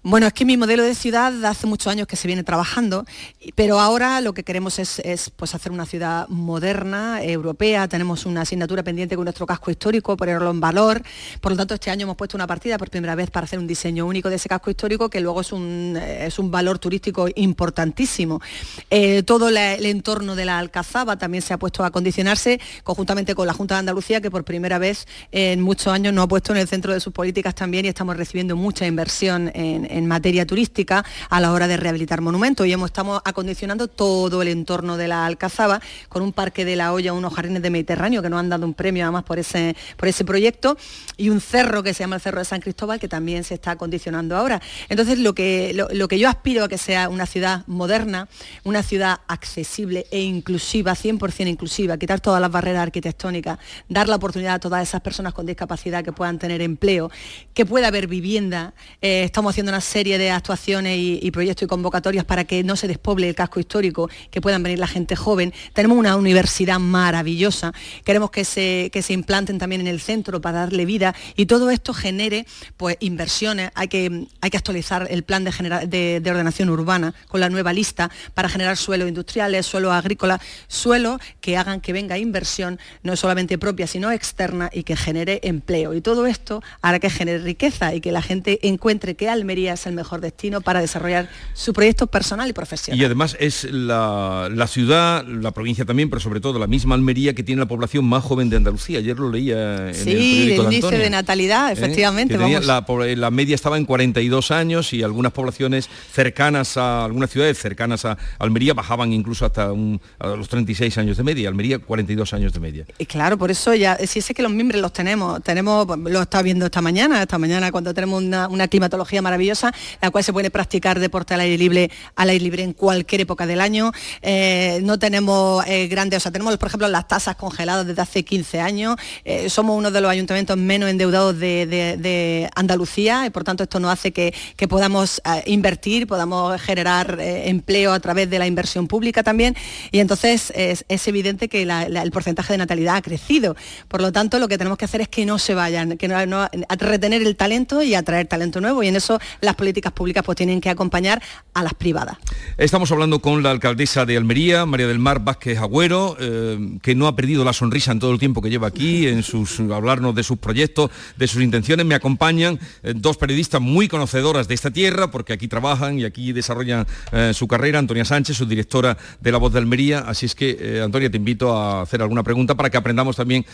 [0.07, 3.07] Bueno, es que mi modelo de ciudad hace muchos años que se viene trabajando,
[3.55, 7.89] pero ahora lo que queremos es, pues, hacer una ciudad moderna, europea.
[7.89, 11.03] Tenemos una asignatura pendiente con nuestro casco histórico, ponerlo en valor.
[11.41, 13.67] Por lo tanto, este año hemos puesto una partida por primera vez para hacer un
[13.67, 18.43] diseño único de ese casco histórico, que luego es un, es un valor turístico importantísimo.
[18.91, 23.47] Eh, todo el entorno de la Alcazaba también se ha puesto a condicionarse conjuntamente con
[23.47, 26.59] la Junta de Andalucía, que por primera vez en muchos años nos ha puesto en
[26.59, 31.05] el centro de sus políticas también y estamos recibiendo mucha inversión en en materia turística
[31.31, 35.27] a la hora de rehabilitar monumentos y hemos, estamos acondicionando todo el entorno de la
[35.27, 38.67] Alcazaba con un parque de la olla, unos jardines de Mediterráneo que nos han dado
[38.67, 40.77] un premio además por ese, por ese proyecto
[41.17, 43.73] y un cerro que se llama el Cerro de San Cristóbal que también se está
[43.73, 44.61] acondicionando ahora.
[44.89, 48.29] Entonces lo que, lo, que yo aspiro a que sea una ciudad moderna,
[48.65, 54.55] una ciudad accesible e inclusiva, 100% inclusiva, quitar todas las barreras arquitectónicas, dar la oportunidad
[54.55, 57.11] a todas esas personas con discapacidad que puedan tener empleo,
[57.53, 58.75] que pueda haber vivienda.
[59.01, 62.89] Eh, estamos haciendo una serie de actuaciones y, proyectos y convocatorias para que no se
[62.89, 65.53] despoble el casco histórico, que puedan venir la gente joven.
[65.73, 67.73] Tenemos una universidad maravillosa,
[68.05, 71.71] queremos que se, que se implanten también en el centro para darle vida y todo
[71.71, 73.71] esto genere pues, inversiones.
[73.75, 78.11] Hay que, hay que actualizar el plan de, de, ordenación urbana con la nueva lista
[78.35, 83.87] para generar suelos industriales, suelos agrícolas, suelos que hagan que venga inversión no solamente propia,
[83.87, 85.95] sino externa y que genere empleo.
[85.95, 89.87] Y todo esto hará que genere riqueza y que la gente encuentre que Almería es
[89.87, 93.01] el mejor destino para desarrollar su proyecto personal y profesional.
[93.01, 97.43] Y además es la, ciudad, la provincia también, pero sobre todo la misma Almería que
[97.43, 98.99] tiene la población más joven de Andalucía.
[98.99, 101.73] Ayer lo leía en sí, el periódico el índice de, natalidad, ¿Eh?
[101.73, 102.37] efectivamente.
[102.37, 108.17] la, media estaba en 42 años y algunas poblaciones cercanas a algunas ciudades cercanas a
[108.39, 111.49] Almería bajaban incluso hasta los 36 años de media.
[111.49, 112.85] Almería 42 años de media.
[112.99, 116.43] Y claro, por eso ya, si es que los miembros los tenemos, tenemos, lo está
[116.43, 119.64] viendo esta mañana, esta mañana cuando tenemos una, una climatología maravillosa,
[120.01, 123.47] la cual se puede practicar deporte al aire libre, al aire libre en cualquier época
[123.47, 123.93] del año.
[124.23, 128.25] Eh, no tenemos eh, grandes, o sea, tenemos por ejemplo las tasas congeladas desde hace
[128.25, 128.97] 15 años.
[129.25, 133.93] Eh, somos uno de los ayuntamientos menos endeudados de, Andalucía y por tanto esto nos
[133.93, 134.35] hace que,
[134.69, 139.57] podamos invertir, podamos generar empleo a través de la inversión pública también.
[139.91, 143.57] Y entonces es, evidente que el porcentaje de natalidad ha crecido.
[143.89, 146.49] Por lo tanto, lo que tenemos que hacer es que no se vayan, que no,
[146.79, 148.83] retener el talento y atraer talento nuevo.
[148.83, 149.19] Y en eso
[149.57, 152.17] políticas públicas pues tienen que acompañar a las privadas.
[152.57, 157.07] Estamos hablando con la alcaldesa de Almería, María del Mar Vázquez Agüero, eh, que no
[157.07, 160.23] ha perdido la sonrisa en todo el tiempo que lleva aquí, en sus hablarnos de
[160.23, 161.85] sus proyectos, de sus intenciones.
[161.85, 166.33] Me acompañan eh, dos periodistas muy conocedoras de esta tierra, porque aquí trabajan y aquí
[166.33, 167.79] desarrollan eh, su carrera.
[167.79, 170.01] Antonia Sánchez, su directora de La Voz de Almería.
[170.01, 173.45] Así es que, Antonia, te invito a hacer alguna pregunta para que aprendamos también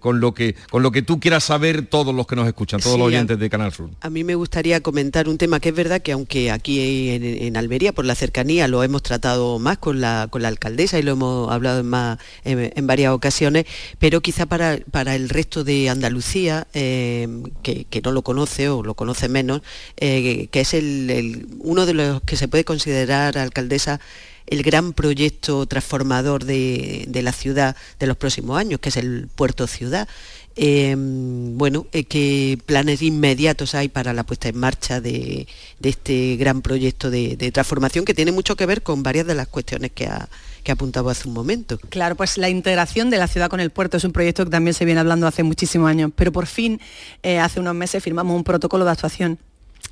[0.00, 2.98] con, lo que, con lo que tú quieras saber todos los que nos escuchan, todos
[2.98, 3.90] los oyentes de Canal Sur.
[4.00, 7.92] A mí me gustaría comentar un tema que es verdad que aunque aquí en, Almería,
[7.92, 11.50] por la cercanía, lo hemos tratado más con la, con la alcaldesa y lo hemos
[11.50, 13.64] hablado en, más, en, varias ocasiones,
[13.98, 14.74] pero quizá para,
[15.14, 17.28] el resto de Andalucía, eh,
[17.62, 19.62] que, no lo conoce o lo conoce menos,
[19.96, 20.76] eh, que es
[21.58, 24.00] uno de los que se puede considerar alcaldesa
[24.46, 29.28] el gran proyecto transformador de, de, la ciudad de los próximos años, que es el
[29.34, 30.08] Puerto Ciudad.
[30.60, 35.46] Em, bueno, eh, qué planes inmediatos hay para la puesta en marcha de,
[35.80, 39.92] este gran proyecto de, transformación que tiene mucho que ver con varias de las cuestiones
[39.92, 40.28] que ha,
[40.68, 41.78] apuntado hace un momento.
[41.88, 44.74] Claro, pues la integración de la ciudad con el puerto es un proyecto que también
[44.74, 46.78] se viene hablando hace muchísimos años, pero por fin
[47.22, 49.38] eh, hace unos meses firmamos un protocolo de actuación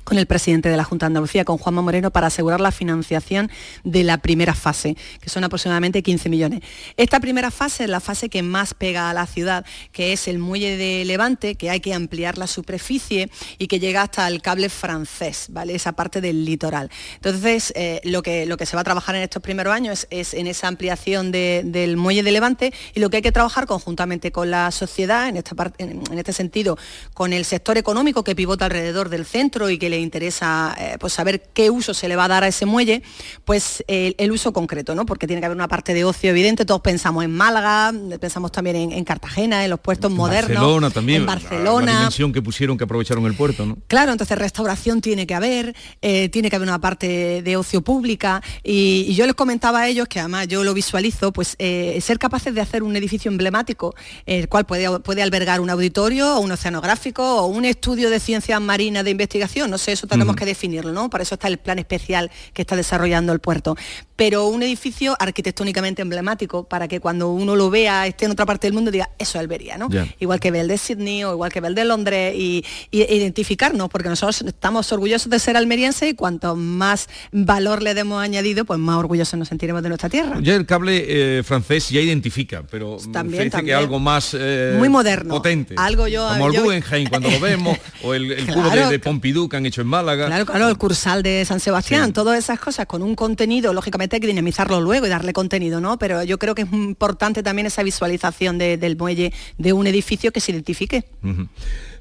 [0.07, 3.51] con el presidente de la Junta de Andalucía, con Juanma Moreno, para asegurar la financiación
[3.83, 6.61] de la primera fase, que son aproximadamente 15 millones.
[6.95, 10.39] Esta primera fase es la fase que más pega a la ciudad, que es el
[10.39, 14.69] muelle de Levante, que hay que ampliar la superficie y que llega hasta el cable
[14.69, 15.75] francés, ¿vale?
[15.75, 16.89] Esa parte del litoral.
[17.15, 20.33] Entonces, eh, lo, que, lo que se va a trabajar en estos primeros años es,
[20.33, 24.51] en esa ampliación del muelle de Levante y lo que hay que trabajar conjuntamente con
[24.51, 26.77] la sociedad, en, esta parte, en este sentido,
[27.13, 31.13] con el sector económico que pivota alrededor del centro y que le interesa eh, pues
[31.13, 33.01] saber qué uso se le va a dar a ese muelle,
[33.45, 35.05] pues el, uso concreto, ¿no?
[35.05, 38.91] Porque tiene que haber una parte de ocio evidente, todos pensamos en Málaga, pensamos también
[38.91, 41.85] en, Cartagena, en los puertos modernos, Barcelona también, en Barcelona.
[41.85, 43.77] La, dimensión que pusieron, que aprovecharon el puerto, ¿no?
[43.87, 48.41] Claro, entonces restauración tiene que haber, eh, tiene que haber una parte de ocio pública
[48.63, 52.53] y, yo les comentaba a ellos, que además yo lo visualizo, pues eh, ser capaces
[52.53, 57.41] de hacer un edificio emblemático, el cual puede, puede albergar un auditorio o un oceanográfico
[57.41, 61.09] o un estudio de ciencias marinas de investigación, no sé, eso tenemos que definirlo, ¿no?
[61.09, 63.75] Para eso está el plan especial que está desarrollando el puerto.
[64.15, 68.67] Pero un edificio arquitectónicamente emblemático para que cuando uno lo vea, esté en otra parte
[68.67, 69.89] del mundo, diga, eso es Alberia, ¿no?
[70.19, 73.89] Igual que ve el de Sydney o igual que ve el de Londres y, identificarnos,
[73.89, 78.79] porque nosotros estamos orgullosos de ser almerienses y cuanto más valor le demos añadido, pues
[78.79, 80.39] más orgullosos nos sentiremos de nuestra tierra.
[80.41, 84.89] Ya el cable eh, francés ya identifica, pero también, dice que algo más eh, muy
[84.89, 85.75] moderno, potente.
[85.77, 89.65] Algo yo, como el Guggenheim cuando lo vemos, o el, cubo de, Pompidou que han
[89.67, 90.27] hecho en Málaga.
[90.27, 94.19] Claro, claro, el Cursal de San Sebastián, todas esas cosas con un contenido, lógicamente hay
[94.19, 95.97] que dinamizarlo luego y darle contenido, ¿no?
[95.97, 100.39] Pero yo creo que es importante también esa visualización del muelle de un edificio que
[100.39, 101.05] se identifique.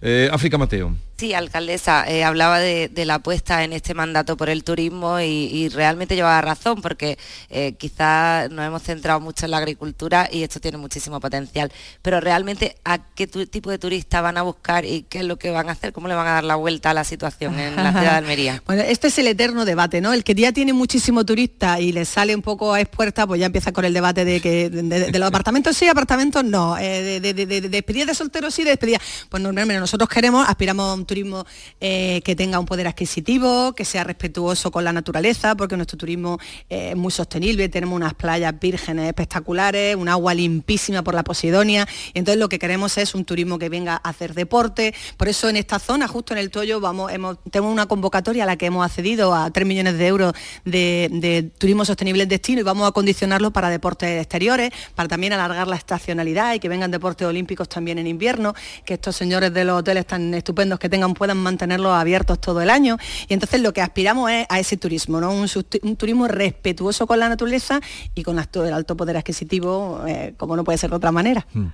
[0.08, 0.94] Eh, África Mateo.
[1.16, 6.14] Sí, alcaldesa, eh, hablaba de, la apuesta en este mandato por el turismo y, realmente
[6.14, 10.76] llevaba razón porque eh, quizás nos hemos centrado mucho en la agricultura y esto tiene
[10.76, 15.24] muchísimo potencial, pero realmente a qué tipo de turistas van a buscar y qué es
[15.24, 17.58] lo que van a hacer, cómo le van a dar la vuelta a la situación
[17.58, 18.62] en la ciudad de Almería.
[18.66, 20.12] Bueno, este es el eterno debate, ¿no?
[20.12, 23.46] El que ya tiene muchísimo turista y le sale un poco a expuerta, pues ya
[23.46, 27.60] empieza con el debate de que de, los apartamentos sí, apartamentos no, eh, de, de,
[27.62, 29.00] despedida de solteros sí, de despedida.
[29.30, 31.46] Pues normalmente nosotros queremos, aspiramos a un turismo
[31.80, 36.38] eh, que tenga un poder adquisitivo, que sea respetuoso con la naturaleza, porque nuestro turismo
[36.68, 41.88] eh, es muy sostenible, tenemos unas playas vírgenes espectaculares, un agua limpísima por la Posidonia,
[42.12, 45.48] y entonces lo que queremos es un turismo que venga a hacer deporte, por eso
[45.48, 48.66] en esta zona, justo en el Toyo, vamos, hemos, tenemos una convocatoria a la que
[48.66, 50.32] hemos accedido a 3 millones de euros
[50.64, 55.68] de, turismo sostenible en destino y vamos a condicionarlo para deportes exteriores, para también alargar
[55.68, 58.54] la estacionalidad y que vengan deportes olímpicos también en invierno,
[58.84, 62.70] que estos señores de los hoteles tan estupendos que tengan puedan mantenerlos abiertos todo el
[62.70, 62.96] año.
[63.28, 65.32] Y entonces lo que aspiramos es a ese turismo, ¿no?
[65.32, 67.80] un, turismo respetuoso con la naturaleza
[68.14, 71.46] y con el alto poder adquisitivo, eh, como no puede ser de otra manera.
[71.52, 71.68] Hmm.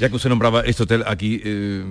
[0.00, 1.84] Ya que usted nombraba este hotel aquí, eh,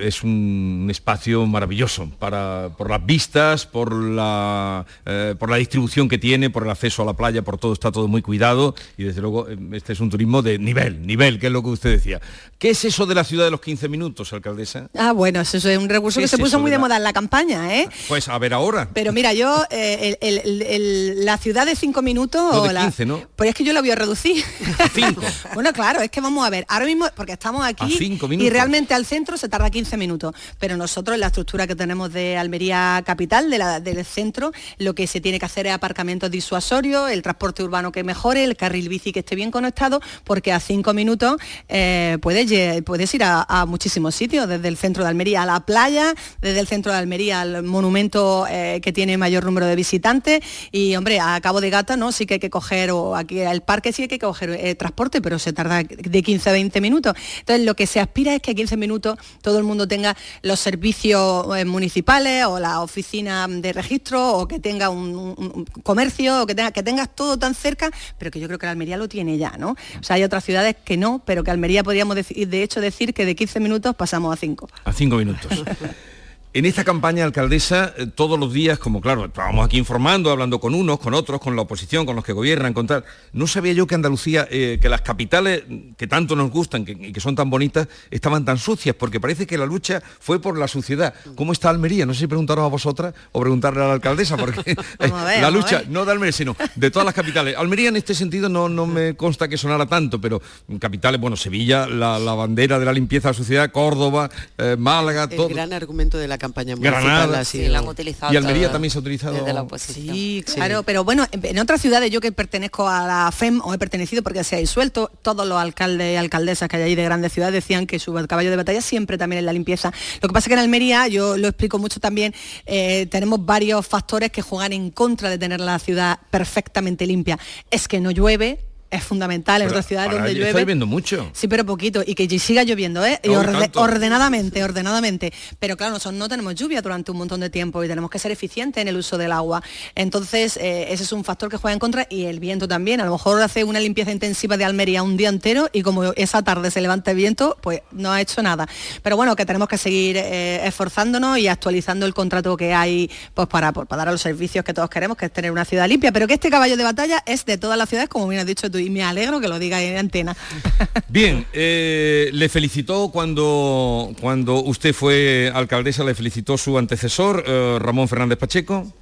[0.00, 6.18] es un espacio maravilloso para, por las vistas, por la, eh, por la distribución que
[6.18, 9.20] tiene, por el acceso a la playa, por todo, está todo muy cuidado y desde
[9.20, 12.20] luego eh, este es un turismo de nivel, nivel, que es lo que usted decía.
[12.58, 14.88] ¿Qué es eso de la ciudad de los 15 minutos, alcaldesa?
[14.98, 17.76] Ah, bueno, eso es un recurso que se puso muy de, moda en la campaña,
[17.76, 17.88] ¿eh?
[18.08, 18.88] Pues a ver ahora.
[18.92, 22.42] Pero mira, yo, la ciudad de 5 minutos...
[22.52, 23.22] No, de 15, ¿no?
[23.36, 24.44] Pues es que yo la voy a reducir.
[24.80, 25.22] A 5.
[25.54, 27.98] bueno, claro, es que vamos a ver, ahora mismo, porque estamos aquí
[28.38, 30.34] y realmente al centro se tarda 15 minutos.
[30.58, 35.38] Pero nosotros la estructura que tenemos de Almería Capital, del centro, lo que se tiene
[35.38, 39.36] que hacer es aparcamientos disuasorios, el transporte urbano que mejore, el carril bici que esté
[39.36, 41.36] bien conectado, porque a 5 minutos
[41.68, 46.14] eh, puedes, puedes ir a, muchísimos sitios, desde el centro de Almería a la playa,
[46.40, 50.94] desde el centro de Almería al monumento eh, que tiene mayor número de visitantes y
[50.96, 53.92] hombre, a Cabo de Gata no, sí que hay que coger, o aquí al parque
[53.92, 57.14] sí que hay que coger eh, transporte, pero se tarda de 15 a 20 minutos.
[57.42, 60.60] Entonces, lo que se aspira es que a 15 minutos todo el mundo tenga los
[60.60, 66.54] servicios eh, municipales o la oficina de registro o que tenga un, comercio o que,
[66.54, 69.56] tenga, que tengas todo tan cerca, pero que yo creo que Almería lo tiene ya,
[69.58, 69.70] ¿no?
[69.70, 73.14] O sea, hay otras ciudades que no, pero que Almería podríamos decir, de hecho decir
[73.14, 74.68] que de 15 minutos pasamos a 5.
[74.84, 75.64] A 5 minutos.
[76.54, 80.74] En esta campaña, alcaldesa, eh, todos los días, como claro, estábamos aquí informando, hablando con
[80.74, 83.06] unos, con otros, con la oposición, con los que gobiernan, con tal.
[83.32, 85.62] No sabía yo que Andalucía, eh, que las capitales
[85.96, 89.56] que tanto nos gustan y que, son tan bonitas, estaban tan sucias, porque parece que
[89.56, 91.14] la lucha fue por la suciedad.
[91.36, 92.04] ¿Cómo está Almería?
[92.04, 94.76] No sé si preguntaros a vosotras o preguntarle a la alcaldesa, porque
[95.40, 97.56] la lucha, no de Almería, sino de todas las capitales.
[97.56, 100.42] Almería en este sentido no, no me consta que sonara tanto, pero
[100.78, 105.48] capitales, bueno, Sevilla, la, bandera de la limpieza de la sociedad, Córdoba, eh, Málaga, todo.
[105.48, 108.98] El gran argumento de la campaña Granada, sí, la han utilizado y Almería también se
[108.98, 110.14] ha utilizado desde la oposición.
[110.14, 113.78] Sí, claro, pero bueno, en otras ciudades yo que pertenezco a la FEM o he
[113.78, 117.32] pertenecido porque se ha disuelto, todos los alcaldes y alcaldesas que hay ahí de grandes
[117.32, 119.92] ciudades decían que su caballo de batalla siempre también es la limpieza.
[120.20, 122.34] Lo que pasa es que en Almería, yo lo explico mucho también,
[122.66, 127.38] eh, tenemos varios factores que juegan en contra de tener la ciudad perfectamente limpia.
[127.70, 130.50] Es que no llueve, es fundamental en otras ciudades donde llueve.
[130.50, 131.30] Está lloviendo mucho.
[131.32, 132.02] Sí, pero poquito.
[132.06, 133.18] Y que siga lloviendo, ¿eh?
[133.22, 135.32] Y ordenadamente, ordenadamente.
[135.58, 138.30] Pero claro, nosotros no tenemos lluvia durante un montón de tiempo y tenemos que ser
[138.30, 139.62] eficientes en el uso del agua.
[139.94, 143.00] Entonces, eh, ese es un factor que juega en contra y el viento también.
[143.00, 146.42] A lo mejor hace una limpieza intensiva de Almería un día entero y como esa
[146.42, 148.68] tarde se levanta el viento, pues no ha hecho nada.
[149.02, 153.48] Pero bueno, que tenemos que seguir eh, esforzándonos y actualizando el contrato que hay pues
[153.48, 156.12] para, para dar a los servicios que todos queremos, que es tener una ciudad limpia.
[156.12, 158.70] Pero que este caballo de batalla es de todas las ciudades, como bien has dicho
[158.70, 160.36] tú y me alegro que lo diga en antena.
[161.08, 168.08] Bien, eh, le felicitó cuando, cuando usted fue alcaldesa, le felicitó su antecesor, eh, Ramón
[168.08, 168.92] Fernández Pacheco.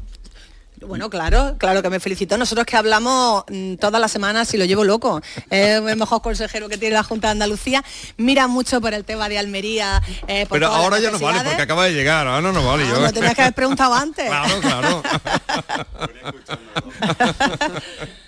[0.83, 2.39] Bueno, claro, claro que me felicito.
[2.39, 5.21] Nosotros que hablamos mm, todas las semanas y lo llevo loco.
[5.51, 7.85] Es el mejor consejero que tiene la Junta de Andalucía.
[8.17, 10.01] Mira mucho por el tema de Almería.
[10.27, 12.85] eh, por Pero ahora ya no vale, porque acaba de llegar, ahora no nos vale.
[12.85, 14.25] Ah, yo- lo tenías que haber preguntado antes.
[14.31, 15.03] Claro, claro.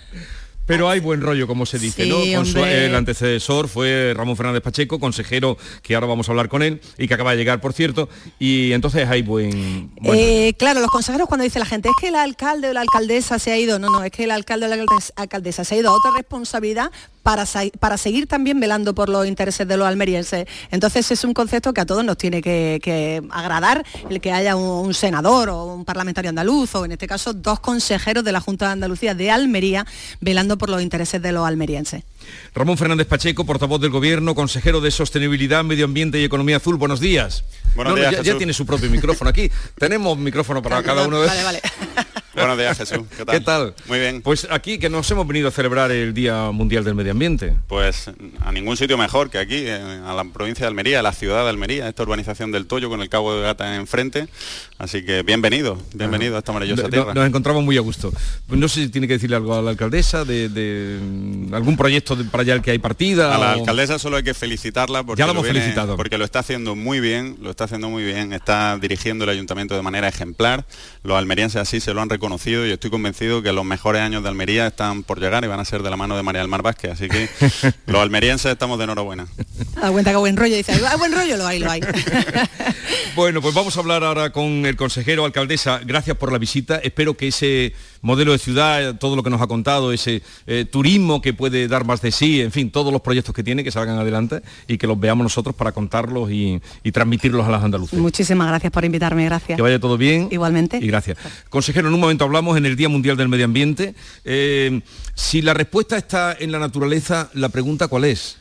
[0.65, 2.15] Pero hay buen rollo, como se dice, Sí, ¿no?
[2.37, 2.85] Con su- hombre.
[2.85, 7.07] el antecesor fue Ramón Fernández Pacheco, consejero, que ahora vamos a hablar con él, y
[7.07, 8.07] que acaba de llegar, por cierto,
[8.39, 9.91] y entonces hay buen...
[9.99, 12.81] buen- Eh, claro, los consejeros cuando dice la gente es que el alcalde o la
[12.81, 15.75] alcaldesa se ha ido, no, no, es que el alcalde o la alcaldes- alcaldesa se
[15.75, 16.91] ha ido a otra responsabilidad
[17.23, 17.45] para,
[17.79, 20.45] para seguir también velando por los intereses de los almerienses.
[20.71, 24.57] Entonces es un concepto que a todos nos tiene que, que agradar el que haya
[24.57, 28.41] un, un senador o un parlamentario andaluz o en este caso dos consejeros de la
[28.41, 29.85] Junta de Andalucía de Almería
[30.19, 32.03] velando por los intereses de los almerienses.
[32.55, 36.77] Ramón Fernández Pacheco, portavoz del Gobierno, consejero de Sostenibilidad, Medio Ambiente y Economía Azul.
[36.77, 37.43] Buenos días.
[37.75, 38.37] Buenos No, ya, ya Jesús.
[38.37, 39.49] tiene su propio micrófono aquí.
[39.77, 41.61] Tenemos micrófono para cada uno de Vale, vale.
[42.33, 43.01] Buenos días, Jesús.
[43.15, 43.35] ¿Qué tal?
[43.37, 43.75] ¿Qué tal?
[43.85, 44.21] Muy bien.
[44.23, 47.55] Pues aquí que nos hemos venido a celebrar el Día Mundial del Medio Ambiente.
[47.67, 48.09] Pues
[48.41, 51.43] a ningún sitio mejor que aquí, eh, a la provincia de Almería, a la ciudad
[51.43, 54.27] de Almería, esta urbanización del Toyo con el Cabo de Gata enfrente.
[54.79, 57.13] Así que bienvenido, bienvenido a esta maravillosa No- tierra.
[57.13, 58.11] Nos encontramos muy a gusto.
[58.49, 62.15] No sé si tiene que decirle algo a la alcaldesa de, de, mm, algún proyecto
[62.15, 63.33] de- para allá el que hay partida.
[63.33, 65.95] A la alcaldesa solo hay que felicitarla porque Ya lo hemos viene- felicitado.
[65.95, 69.75] porque lo está haciendo muy bien, lo está haciendo muy bien, está dirigiendo el ayuntamiento
[69.75, 70.65] de manera ejemplar.
[71.03, 74.29] Los almerienses así se lo han reconocido y estoy convencido que los mejores años de
[74.29, 76.63] Almería están por llegar y van a ser de la mano de María del Mar
[76.63, 77.29] Vázquez, así que
[77.85, 79.27] los almerienses estamos de enhorabuena.
[79.79, 81.81] Da cuenta que buen rollo, dice, hay buen rollo, lo hay, lo hay.
[83.15, 85.79] Bueno, pues vamos a hablar ahora con el consejero alcaldesa.
[85.85, 86.77] Gracias por la visita.
[86.77, 91.21] Espero que ese modelo de ciudad, todo lo que nos ha contado, ese eh, turismo
[91.21, 93.97] que puede dar más de sí, en fin, todos los proyectos que tiene, que salgan
[93.97, 97.97] adelante y que los veamos nosotros para contarlos y, y transmitirlos a las andaluces.
[97.97, 99.55] Muchísimas gracias por invitarme, gracias.
[99.55, 100.27] Que vaya todo bien.
[100.31, 100.77] Igualmente.
[100.77, 101.17] Y gracias.
[101.49, 103.95] Consejero, en un momento hablamos en el Día Mundial del Medio Ambiente.
[104.25, 104.81] Eh,
[105.15, 108.37] si la respuesta está en la naturaleza, la pregunta cuál es.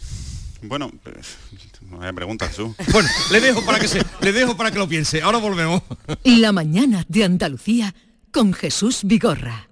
[0.62, 0.90] Bueno,
[2.02, 2.74] pues, vaya pregunta, Jesús.
[2.92, 5.22] Bueno, le dejo para que se, le dejo para que lo piense.
[5.22, 5.82] Ahora volvemos.
[6.24, 7.94] La mañana de Andalucía
[8.30, 9.68] con Jesús Vigorra.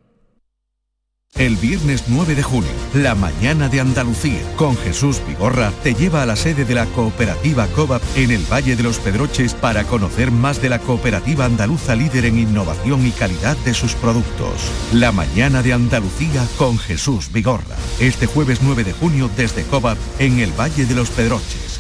[1.37, 6.27] El viernes 9 de junio, la mañana de Andalucía, con Jesús Vigorra, te lleva a
[6.27, 10.61] la sede de la cooperativa COVAP en el Valle de los Pedroches para conocer más
[10.61, 14.55] de la cooperativa andaluza líder en innovación y calidad de sus productos.
[14.93, 17.77] La mañana de Andalucía con Jesús Vigorra.
[18.01, 21.70] Este jueves 9 de junio desde COVAP en el Valle de los Pedroches,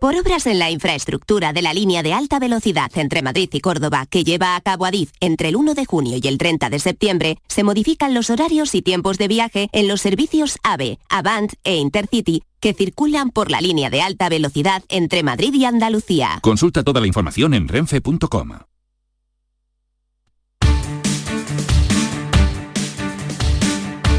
[0.00, 4.06] Por obras en la infraestructura de la línea de alta velocidad entre Madrid y Córdoba
[4.08, 7.38] que lleva a cabo Adif entre el 1 de junio y el 30 de septiembre,
[7.48, 12.44] se modifican los horarios y tiempos de viaje en los servicios AVE, Avant e Intercity
[12.60, 16.38] que circulan por la línea de alta velocidad entre Madrid y Andalucía.
[16.42, 18.50] Consulta toda la información en renfe.com.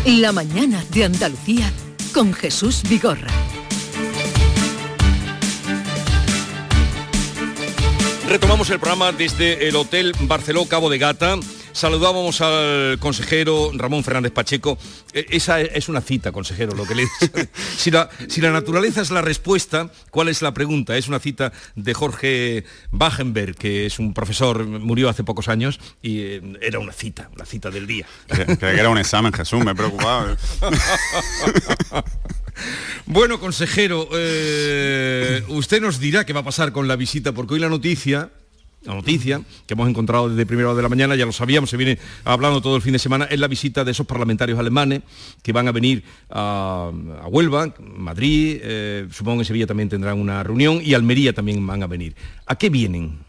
[0.05, 1.71] La mañana de Andalucía
[2.13, 3.29] con Jesús Vigorra.
[8.29, 11.35] Retomamos el programa desde el Hotel Barceló Cabo de Gata.
[11.71, 14.77] Saludábamos al consejero Ramón Fernández Pacheco.
[15.13, 17.07] Eh, Esa es una cita, consejero, lo que le
[17.77, 20.95] si la, si la naturaleza es la respuesta, ¿cuál es la pregunta?
[20.95, 26.19] Es una cita de Jorge Wagenberg, que es un profesor, murió hace pocos años, y
[26.19, 28.05] eh, era una cita, la cita del día.
[28.27, 30.37] Creía que era un examen, Jesús, me preocupaba.
[33.05, 37.59] Bueno, consejero, eh, usted nos dirá qué va a pasar con la visita, porque hoy
[37.59, 38.29] la noticia
[38.83, 41.75] la noticia que hemos encontrado desde primera hora de la mañana, ya lo sabíamos, se
[41.75, 45.01] viene hablando todo el fin de semana, es la visita de esos parlamentarios alemanes
[45.43, 46.89] que van a venir a,
[47.27, 51.83] Huelva, Madrid, eh, supongo que en Sevilla también tendrán una reunión y Almería también van
[51.83, 52.15] a venir.
[52.45, 53.19] ¿A qué vienen?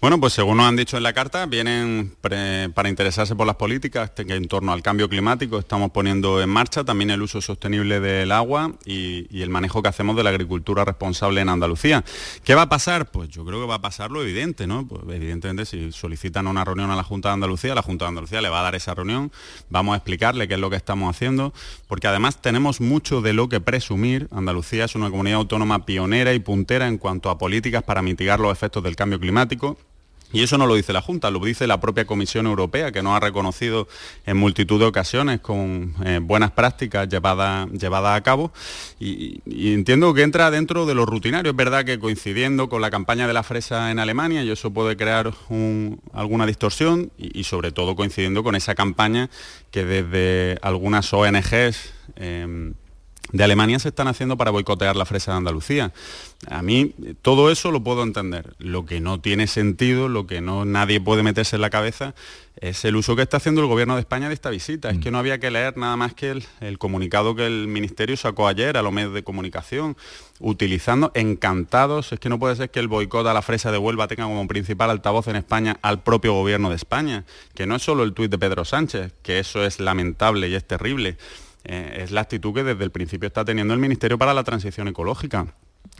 [0.00, 4.10] Bueno, pues según nos han dicho en la carta, vienen para interesarse por las políticas
[4.10, 8.32] que en torno al cambio climático estamos poniendo en marcha, también el uso sostenible del
[8.32, 12.04] agua y, el manejo que hacemos de la agricultura responsable en Andalucía.
[12.44, 13.10] ¿Qué va a pasar?
[13.10, 14.86] Pues yo creo que va a pasar lo evidente, ¿no?
[14.86, 18.40] Pues evidentemente si solicitan una reunión a la Junta de Andalucía, la Junta de Andalucía
[18.40, 19.32] le va a dar esa reunión,
[19.68, 21.52] vamos a explicarle qué es lo que estamos haciendo,
[21.88, 24.28] porque además tenemos mucho de lo que presumir.
[24.30, 28.52] Andalucía es una comunidad autónoma pionera y puntera en cuanto a políticas para mitigar los
[28.52, 29.71] efectos del cambio climático
[30.32, 33.16] y eso no lo dice la Junta, lo dice la propia Comisión Europea, que nos
[33.16, 33.88] ha reconocido
[34.26, 38.52] en multitud de ocasiones con eh, buenas prácticas llevadas llevada a cabo.
[38.98, 39.40] Y,
[39.72, 41.50] entiendo que entra dentro de lo rutinario.
[41.50, 44.96] Es verdad que coincidiendo con la campaña de la fresa en Alemania, y eso puede
[44.96, 45.32] crear
[46.12, 49.30] alguna distorsión, y, sobre todo coincidiendo con esa campaña
[49.70, 51.92] que desde algunas ONGs...
[52.16, 52.74] Em,
[53.32, 55.92] de Alemania se están haciendo para boicotear la fresa de Andalucía.
[56.48, 58.54] A mí todo eso lo puedo entender.
[58.58, 62.14] Lo que no tiene sentido, lo que no nadie puede meterse en la cabeza,
[62.56, 64.90] es el uso que está haciendo el gobierno de España de esta visita.
[64.90, 65.00] Es mm.
[65.00, 68.76] que no había que leer nada más que el, comunicado que el ministerio sacó ayer
[68.76, 69.96] a los medios de comunicación,
[70.38, 72.12] utilizando encantados.
[72.12, 74.46] Es que no puede ser que el boicot a la fresa de Huelva tenga como
[74.46, 77.24] principal altavoz en España al propio gobierno de España,
[77.54, 80.66] que no es solo el tuit de Pedro Sánchez, que eso es lamentable y es
[80.66, 81.16] terrible
[81.64, 84.88] eh, es la actitud que desde el principio está teniendo el Ministerio para la Transición
[84.88, 85.46] Ecológica.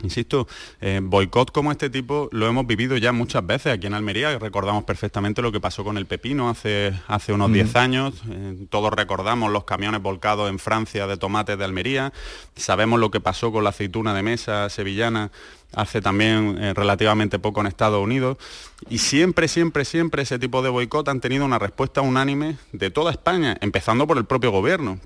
[0.01, 0.47] Insisto,
[0.81, 4.37] eh, boicot como este tipo lo hemos vivido ya muchas veces aquí en Almería.
[4.39, 8.15] Recordamos perfectamente lo que pasó con el pepino hace, hace unos 10 años.
[8.29, 12.11] Eh, todos recordamos los camiones volcados en Francia de tomates de Almería.
[12.55, 15.31] Sabemos lo que pasó con la aceituna de mesa sevillana
[15.75, 18.37] hace también relativamente poco en Estados Unidos.
[18.89, 23.11] Y siempre, siempre, siempre ese tipo de boicot han tenido una respuesta unánime de toda
[23.11, 24.99] España, empezando por el propio gobierno.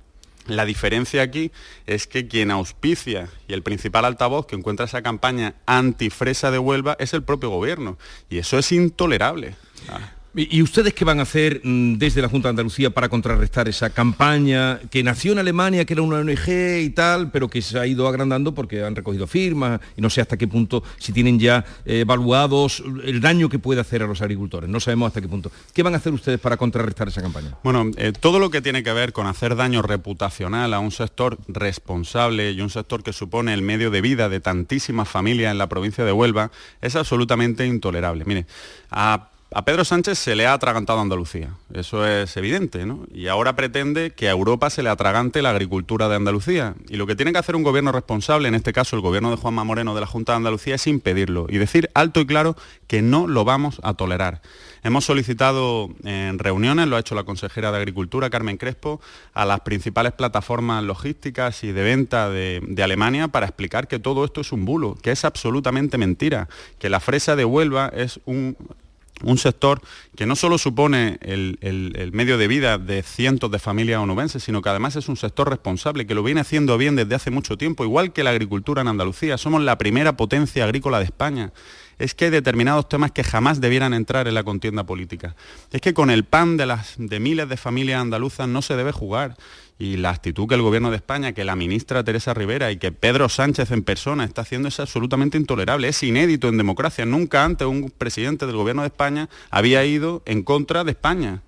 [0.47, 1.51] La diferencia aquí
[1.85, 6.95] es que quien auspicia y el principal altavoz que encuentra esa campaña antifresa de Huelva
[6.99, 7.97] es el propio gobierno.
[8.29, 9.55] Y eso es intolerable.
[9.89, 10.16] Ah.
[10.35, 13.89] ¿Y ustedes qué van a hacer mm, desde la Junta de Andalucía para contrarrestar esa
[13.89, 17.87] campaña que nació en Alemania, que era una ONG y tal, pero que se ha
[17.87, 21.65] ido agrandando porque han recogido firmas y no sé hasta qué punto, si tienen ya
[21.85, 24.69] eh, evaluados el daño que puede hacer a los agricultores?
[24.69, 25.51] No sabemos hasta qué punto.
[25.73, 27.57] ¿Qué van a hacer ustedes para contrarrestar esa campaña?
[27.63, 31.37] Bueno, eh, todo lo que tiene que ver con hacer daño reputacional a un sector
[31.47, 35.67] responsable y un sector que supone el medio de vida de tantísimas familias en la
[35.67, 36.51] provincia de Huelva
[36.81, 38.23] es absolutamente intolerable.
[38.25, 38.45] Mire,
[38.91, 43.05] a a Pedro Sánchez se le ha atragantado Andalucía, eso es evidente, ¿no?
[43.13, 46.75] Y ahora pretende que a Europa se le atragante la agricultura de Andalucía.
[46.89, 49.37] Y lo que tiene que hacer un gobierno responsable, en este caso el gobierno de
[49.37, 53.01] Juanma Moreno de la Junta de Andalucía, es impedirlo y decir alto y claro que
[53.01, 54.41] no lo vamos a tolerar.
[54.83, 59.01] Hemos solicitado en reuniones, lo ha hecho la consejera de Agricultura, Carmen Crespo,
[59.33, 64.23] a las principales plataformas logísticas y de venta de, de Alemania para explicar que todo
[64.23, 66.47] esto es un bulo, que es absolutamente mentira,
[66.79, 68.55] que la fresa de Huelva es un
[69.23, 69.81] un sector
[70.15, 74.69] que no solo supone el, medio de vida de cientos de familias onubenses, sino que
[74.69, 78.13] además es un sector responsable, que lo viene haciendo bien desde hace mucho tiempo, igual
[78.13, 79.37] que la agricultura en Andalucía.
[79.37, 81.51] Somos la primera potencia agrícola de España.
[81.99, 85.35] Es que hay determinados temas que jamás debieran entrar en la contienda política.
[85.71, 88.91] Es que con el pan de, las, de miles de familias andaluzas no se debe
[88.91, 89.35] jugar
[89.79, 92.91] y la actitud que el gobierno de España, que la ministra Teresa Rivera y que
[92.91, 97.05] Pedro Sánchez en persona está haciendo es absolutamente intolerable, es inédito en democracia.
[97.05, 101.41] Nunca antes un presidente del gobierno de España había ido en contra de España.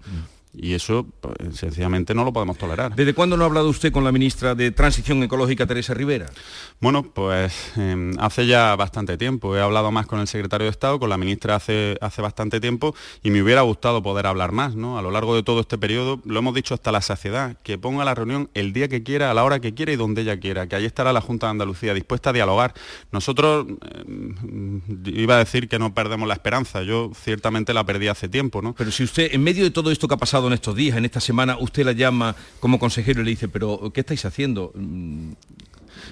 [0.52, 2.96] Y eso, pues, sencillamente, no lo podemos tolerar.
[2.96, 6.26] ¿Desde cuándo no ha hablado usted con la ministra de Transición Ecológica, Teresa Rivera?
[6.80, 9.56] Bueno, pues em, hace ya bastante tiempo.
[9.56, 12.96] He hablado más con el secretario de Estado, con la ministra hace, hace bastante tiempo,
[13.22, 14.98] y me hubiera gustado poder hablar más, ¿no?
[14.98, 18.04] A lo largo de todo este periodo, lo hemos dicho hasta la saciedad, que ponga
[18.04, 20.66] la reunión el día que quiera, a la hora que quiera y donde ella quiera,
[20.68, 22.74] que allí estará la Junta de Andalucía dispuesta a dialogar.
[23.12, 23.68] Nosotros,
[24.08, 28.64] em, iba a decir que no perdemos la esperanza, yo ciertamente la perdí hace tiempo,
[28.64, 28.74] ¿no?
[28.74, 31.06] Pero si usted, en medio de todo esto que ha pasado en estos días, en
[31.06, 34.72] esta semana, usted la llama como consejero y le dice, pero ¿qué estáis haciendo?
[34.76, 35.32] Mm,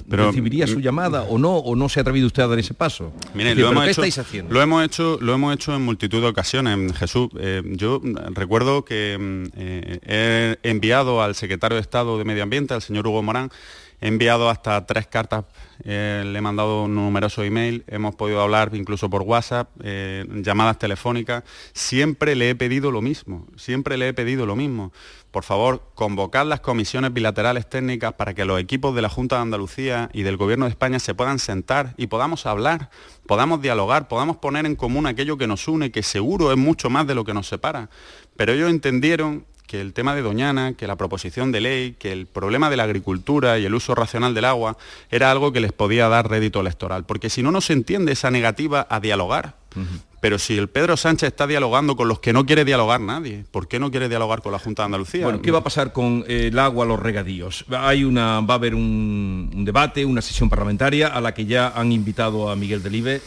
[0.10, 1.58] pero, ¿Recibiría su mm, llamada o no?
[1.58, 3.14] ¿O no se ha atrevido usted a dar ese paso?
[3.34, 4.54] Mire, lo, hemos hecho, haciendo?
[4.54, 7.30] lo hemos hecho, lo hemos hecho en multitud de ocasiones, Jesús.
[7.40, 8.02] Eh, yo
[8.32, 13.08] recuerdo que mm, eh, he enviado al secretario de Estado de Medio Ambiente, al señor
[13.08, 13.52] Hugo Morán,
[14.00, 15.46] He enviado hasta tres cartas,
[15.84, 21.44] eh, le he mandado numerosos email, hemos podido hablar incluso por WhatsApp, eh, llamadas telefónicas.
[21.74, 24.94] Siempre le he pedido lo mismo, siempre le he pedido lo mismo.
[25.32, 29.42] Por favor, convocar las comisiones bilaterales técnicas para que los equipos de la Junta de
[29.42, 32.92] Andalucía y del Gobierno de España se puedan sentar y podamos hablar,
[33.26, 37.08] podamos dialogar, podamos poner en común aquello que nos une, que seguro es mucho más
[37.08, 37.90] de lo que nos separa.
[38.36, 42.26] Pero ellos entendieron que el tema de Doñana, que la proposición de ley, que el
[42.26, 44.78] problema de la agricultura y el uso racional del agua
[45.12, 47.04] era algo que les podía dar rédito electoral.
[47.04, 49.56] Porque si no, no se entiende esa negativa a dialogar.
[50.28, 53.70] Pero si el Pedro Sánchez está dialogando con los que no quiere dialogar nadie, ¿por
[53.70, 55.24] qué no quiere dialogar con la Junta de Andalucía?
[55.24, 57.64] Bueno, ¿qué va a pasar con el agua, los regadíos?
[57.70, 61.70] Hay una, va a haber un, un debate, una sesión parlamentaria a la que ya
[61.70, 63.22] han invitado a Miguel Delive,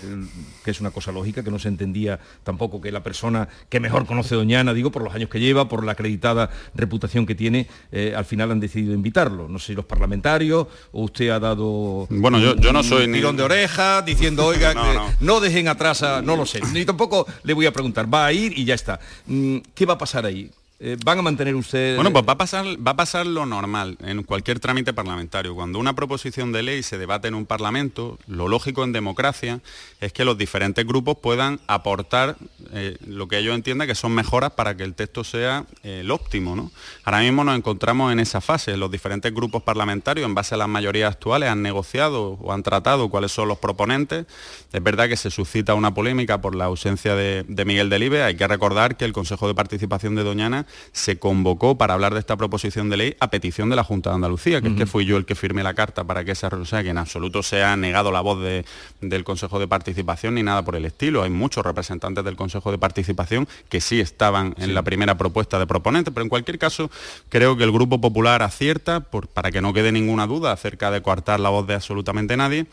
[0.62, 4.04] que es una cosa lógica, que no se entendía tampoco que la persona que mejor
[4.04, 8.12] conoce Doñana, digo, por los años que lleva, por la acreditada reputación que tiene, eh,
[8.14, 9.48] al final han decidido invitarlo.
[9.48, 13.12] No sé si los parlamentarios o usted ha dado bueno, yo, yo no soy un
[13.12, 15.14] ni tirón de oreja diciendo, oiga, No, no.
[15.20, 16.20] no dejen atrás a...
[16.20, 16.60] No lo sé.
[16.74, 18.12] Ni tampoco le voy a preguntar.
[18.12, 19.00] Va a ir y ya está.
[19.26, 20.50] Mm, ¿Qué va a pasar ahí?
[20.82, 21.96] Eh, ¿Van a mantener ustedes...?
[21.96, 25.54] Bueno, pues va a, pasar, va a pasar lo normal en cualquier trámite parlamentario.
[25.54, 29.60] Cuando una proposición de ley se debate en un parlamento, lo lógico en democracia
[30.00, 32.36] es que los diferentes grupos puedan aportar
[32.72, 36.10] eh, lo que ellos entiendan que son mejoras para que el texto sea eh, el
[36.10, 36.56] óptimo.
[36.56, 36.70] ¿no?
[37.04, 38.78] Ahora mismo nos encontramos en esa fase.
[38.78, 43.10] Los diferentes grupos parlamentarios, en base a las mayorías actuales, han negociado o han tratado
[43.10, 44.24] cuáles son los proponentes.
[44.72, 48.22] Es verdad que se suscita una polémica por la ausencia de, de Miguel Delibe.
[48.22, 52.20] Hay que recordar que el Consejo de Participación de Doñana se convocó para hablar de
[52.20, 55.04] esta proposición de ley a petición de la Junta de Andalucía, que es que fui
[55.04, 57.76] yo el que firmé la carta para que esa sea, que en absoluto se ha
[57.76, 58.64] negado la voz de-
[59.00, 61.22] del Consejo de Participación ni nada por el estilo.
[61.22, 65.66] Hay muchos representantes del Consejo de Participación que sí estaban en la primera propuesta de
[65.66, 66.90] proponente, pero en cualquier caso
[67.28, 71.02] creo que el Grupo Popular acierta por- para que no quede ninguna duda acerca de
[71.02, 72.66] coartar la voz de absolutamente nadie.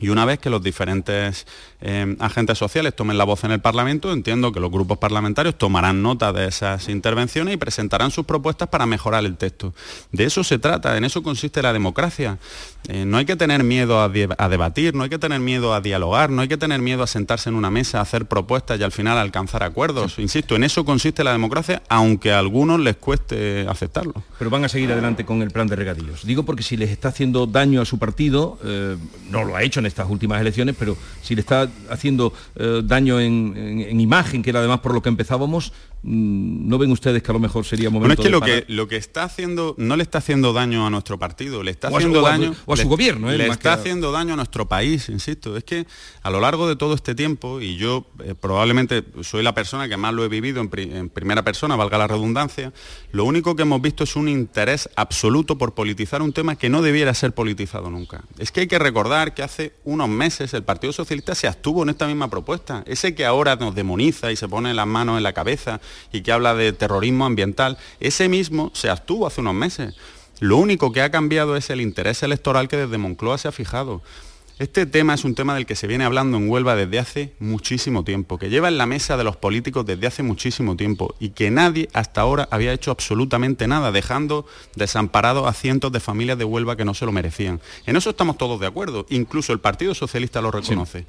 [0.00, 1.46] Y una vez que los diferentes
[1.80, 6.02] eh, agentes sociales tomen la voz en el Parlamento, entiendo que los grupos parlamentarios tomarán
[6.02, 9.74] nota de esas intervenciones y presentarán sus propuestas para mejorar el texto.
[10.10, 12.38] De eso se trata, en eso consiste la democracia.
[12.88, 16.30] Eh, no hay que tener miedo a, debatir, no hay que tener miedo a dialogar,
[16.30, 18.92] no hay que tener miedo a sentarse en una mesa, a hacer propuestas y al
[18.92, 20.18] final alcanzar acuerdos.
[20.18, 24.14] Insisto, en eso consiste la democracia, aunque a algunos les cueste aceptarlo.
[24.38, 26.24] pero van a seguir adelante con el plan de regadíos.
[26.24, 28.96] Digo porque si les está haciendo daño a su partido, eh,
[29.30, 33.20] no lo ha hecho en estas últimas elecciones, pero si le está haciendo eh, daño
[33.20, 35.72] en, en- en imagen, que era además por lo que empezábamos,
[36.04, 38.66] ¿no ven ustedes que a lo mejor sería Bueno, momento es que de lo, parar?
[38.66, 41.88] que lo que está haciendo no le está haciendo daño a nuestro partido, le está
[41.88, 43.38] O a su- haciendo daño o a su le- gobierno, ¿eh?
[43.38, 45.56] le está que haciendo daño a nuestro país, insisto.
[45.56, 45.86] Es que
[46.22, 49.96] a lo largo de todo este tiempo y yo eh, probablemente soy la persona que
[49.96, 52.72] más lo he vivido en, pri- en primera persona, valga la redundancia.
[53.12, 56.82] Lo único que hemos visto es un interés absoluto por politizar un tema que no
[56.82, 58.24] debiera ser politizado nunca.
[58.38, 61.90] Es que hay que recordar que hace unos meses el Partido Socialista se abstuvo en
[61.90, 62.82] esta misma propuesta.
[62.86, 65.80] Ese que ahora nos demoniza y se pone las manos en la cabeza
[66.12, 69.94] y que habla de terrorismo ambiental, ese mismo se abstuvo hace unos meses.
[70.40, 74.02] Lo único que ha cambiado es el interés electoral que desde Moncloa se ha fijado.
[74.58, 78.04] Este tema es un tema del que se viene hablando en Huelva desde hace muchísimo
[78.04, 81.50] tiempo, que lleva en la mesa de los políticos desde hace muchísimo tiempo y que
[81.50, 86.76] nadie hasta ahora había hecho absolutamente nada, dejando desamparados a cientos de familias de Huelva
[86.76, 87.60] que no se lo merecían.
[87.86, 91.06] En eso estamos todos de acuerdo, incluso el Partido Socialista lo reconoce.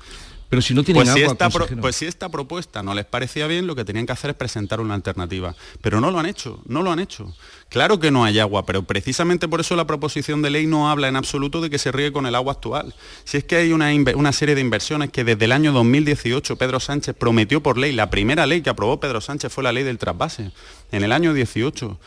[0.54, 1.82] Pero si no tienen Pues si, agua, esta pro- consejero.
[1.82, 4.80] pues si esta propuesta no les parecía bien, lo que tenían que hacer es presentar
[4.80, 5.56] una alternativa.
[5.82, 7.36] Pero no lo han hecho, no lo han hecho.
[7.70, 11.08] Claro que no hay agua, pero precisamente por eso la proposición de ley no habla
[11.08, 12.94] en absoluto de que se riegue con el agua actual.
[13.24, 16.80] Si es que hay una, una serie de inversiones que desde el año 2018 Pedro
[16.80, 19.98] Sánchez prometió por ley, la primera ley que aprobó Pedro Sánchez fue la ley del
[19.98, 20.52] trasvase,
[20.92, 22.00] en el año 18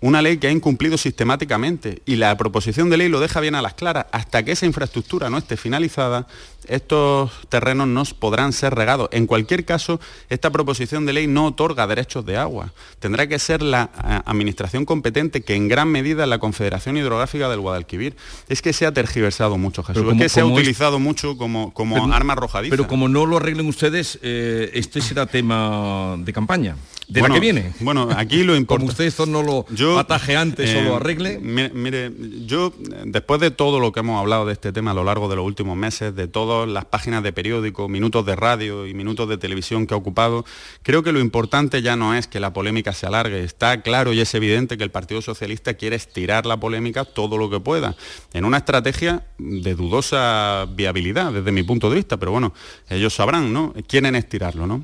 [0.00, 3.62] una ley que ha incumplido sistemáticamente y la proposición de ley lo deja bien a
[3.62, 4.06] las claras.
[4.10, 6.26] Hasta que esa infraestructura no esté finalizada,
[6.68, 9.08] estos terrenos no podrán ser regados.
[9.12, 12.72] En cualquier caso, esta proposición de ley no otorga derechos de agua.
[12.98, 17.48] Tendrá que ser la eh, administración competente, que en gran medida es la Confederación Hidrográfica
[17.48, 18.16] del Guadalquivir.
[18.48, 20.04] Es que se ha tergiversado mucho, Jesús.
[20.12, 22.70] Es que se ha es- utilizado mucho como, como Pero- arma arrojadiza.
[22.70, 26.76] Pero como no lo arreglen ustedes, eh, este será tema de campaña.
[27.08, 27.72] De Bueno, la que viene.
[27.80, 28.66] Bueno, aquí lo importante.
[28.82, 29.66] Como usted esto no lo
[29.98, 31.38] ataje antes o eh, lo arregle.
[31.40, 32.10] Mire, mire,
[32.46, 35.28] yo eh, después de todo lo que hemos hablado de este tema a lo largo
[35.28, 36.26] de los últimos meses, de
[36.66, 40.44] las páginas de periódico, minutos de radio y minutos de televisión que ha ocupado,
[40.82, 43.44] creo que lo importante ya no es que la polémica se alargue.
[43.44, 47.50] Está claro y es evidente que el Partido Socialista quiere estirar la polémica todo lo
[47.50, 47.96] que pueda,
[48.32, 52.52] en una estrategia de dudosa viabilidad desde mi punto de vista, pero bueno,
[52.88, 53.74] ellos sabrán, ¿no?
[53.86, 54.82] Quieren estirarlo, ¿no?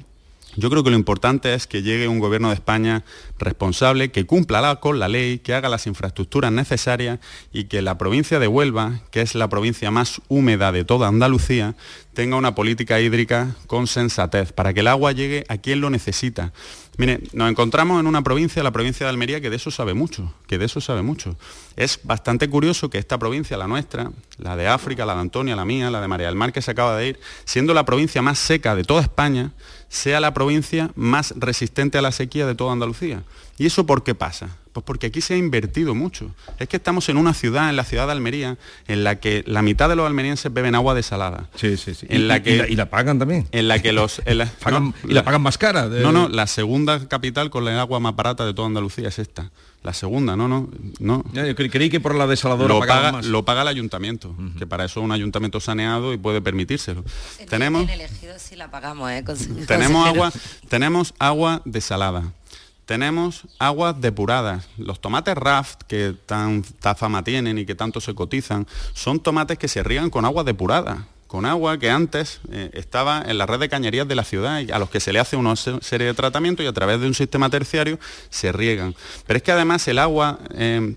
[0.58, 3.04] Yo creo que lo importante es que llegue un gobierno de España
[3.38, 7.20] responsable, que cumpla la, con la ley, que haga las infraestructuras necesarias
[7.52, 11.76] y que la provincia de Huelva, que es la provincia más húmeda de toda Andalucía,
[12.12, 16.52] tenga una política hídrica con sensatez, para que el agua llegue a quien lo necesita.
[16.98, 20.34] Mire, nos encontramos en una provincia, la provincia de Almería, que de eso sabe mucho,
[20.48, 21.36] que de eso sabe mucho.
[21.76, 25.64] Es bastante curioso que esta provincia, la nuestra, la de África, la de Antonia, la
[25.64, 28.40] mía, la de María del Mar, que se acaba de ir, siendo la provincia más
[28.40, 29.52] seca de toda España,
[29.88, 33.22] sea la provincia más resistente a la sequía de toda Andalucía.
[33.58, 34.56] ¿Y eso por qué pasa?
[34.78, 36.30] Pues porque aquí se ha invertido mucho.
[36.60, 39.60] Es que estamos en una ciudad, en la ciudad de Almería, en la que la
[39.60, 41.48] mitad de los almerienses beben agua desalada.
[41.56, 42.06] Sí, sí, sí.
[42.08, 43.48] En y, la que, y, la, pagan también.
[43.50, 44.22] En la que los...
[44.24, 45.88] La, pagan, no, y la pagan más cara.
[45.88, 46.00] De...
[46.00, 49.50] No, no, la segunda capital con el agua más barata de toda Andalucía es esta.
[49.82, 50.68] La segunda, no, no,
[51.00, 51.24] no.
[51.32, 53.26] Ya, yo cre creí que por la desaladora lo paga, más.
[53.26, 54.58] lo paga el ayuntamiento, uh -huh.
[54.58, 57.04] que para eso es un ayuntamiento saneado y puede permitírselo.
[57.38, 59.24] En tenemos en el ejido sí la pagamos, ¿eh?
[59.66, 60.32] tenemos agua,
[60.68, 62.32] tenemos agua desalada.
[62.88, 64.66] Tenemos aguas depuradas.
[64.78, 69.68] Los tomates raft, que tanta fama tienen y que tanto se cotizan, son tomates que
[69.68, 73.68] se riegan con agua depurada con agua que antes eh, estaba en la red de
[73.68, 76.64] cañerías de la ciudad y a los que se le hace una serie de tratamientos
[76.64, 77.98] y a través de un sistema terciario
[78.30, 78.94] se riegan.
[79.26, 80.96] Pero es que además el agua eh,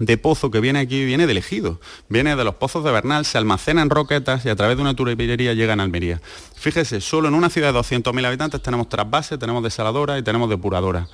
[0.00, 1.78] de pozo que viene aquí viene del ejido,
[2.08, 4.96] viene de los pozos de Bernal, se almacena en roquetas y a través de una
[4.96, 6.20] turbinería llega a Almería.
[6.56, 11.06] Fíjese, solo en una ciudad de 200.000 habitantes tenemos trasvase, tenemos desaladora y tenemos depuradora.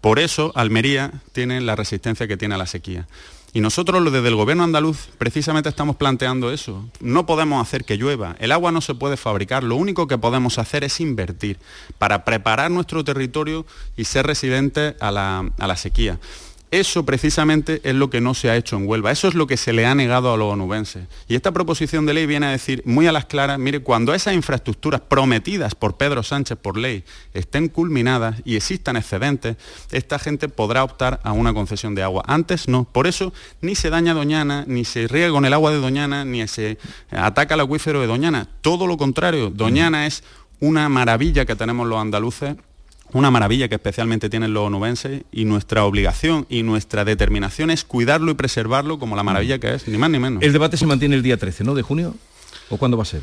[0.00, 3.06] Por eso Almería tiene la resistencia que tiene a la sequía.
[3.52, 6.88] Y nosotros desde el gobierno andaluz precisamente estamos planteando eso.
[7.00, 10.58] No podemos hacer que llueva, el agua no se puede fabricar, lo único que podemos
[10.58, 11.58] hacer es invertir
[11.98, 13.66] para preparar nuestro territorio
[13.96, 16.18] y ser residentes a la, a la sequía.
[16.70, 19.56] Eso precisamente es lo que no se ha hecho en Huelva, eso es lo que
[19.56, 21.04] se le ha negado a los onubenses.
[21.26, 24.34] Y esta proposición de ley viene a decir muy a las claras, mire, cuando esas
[24.34, 27.02] infraestructuras prometidas por Pedro Sánchez por ley
[27.34, 29.56] estén culminadas y existan excedentes,
[29.90, 32.22] esta gente podrá optar a una concesión de agua.
[32.28, 35.78] Antes no, por eso ni se daña Doñana, ni se riega con el agua de
[35.78, 36.78] Doñana, ni se
[37.10, 38.48] ataca el acuífero de Doñana.
[38.60, 40.22] Todo lo contrario, Doñana es
[40.60, 42.54] una maravilla que tenemos los andaluces
[43.12, 48.30] una maravilla que especialmente tienen los onubenses y nuestra obligación y nuestra determinación es cuidarlo
[48.30, 50.42] y preservarlo como la maravilla que es, ni más ni menos.
[50.42, 51.74] El debate se mantiene el día 13, ¿no?
[51.74, 52.14] De junio.
[52.70, 53.20] ¿O cuándo va a ser?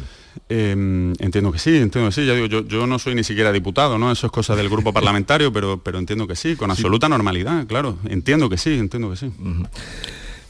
[0.50, 0.72] Eh,
[1.20, 2.26] entiendo que sí, entiendo que sí.
[2.26, 4.12] Ya digo, yo, yo, no soy ni siquiera diputado, ¿no?
[4.12, 7.12] Eso es cosa del grupo parlamentario, pero, pero entiendo que sí, con absoluta sí.
[7.12, 7.98] normalidad, claro.
[8.10, 9.26] Entiendo que sí, entiendo que sí.
[9.26, 9.68] Uh -huh.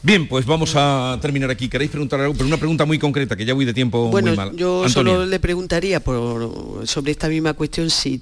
[0.02, 1.68] Bien, pues vamos a terminar aquí.
[1.68, 2.32] ¿Queréis preguntar algo?
[2.34, 4.56] Pero una pregunta muy concreta, que ya voy de tiempo bueno, muy mal.
[4.56, 8.20] Yo solo le preguntaría por, sobre esta misma cuestión si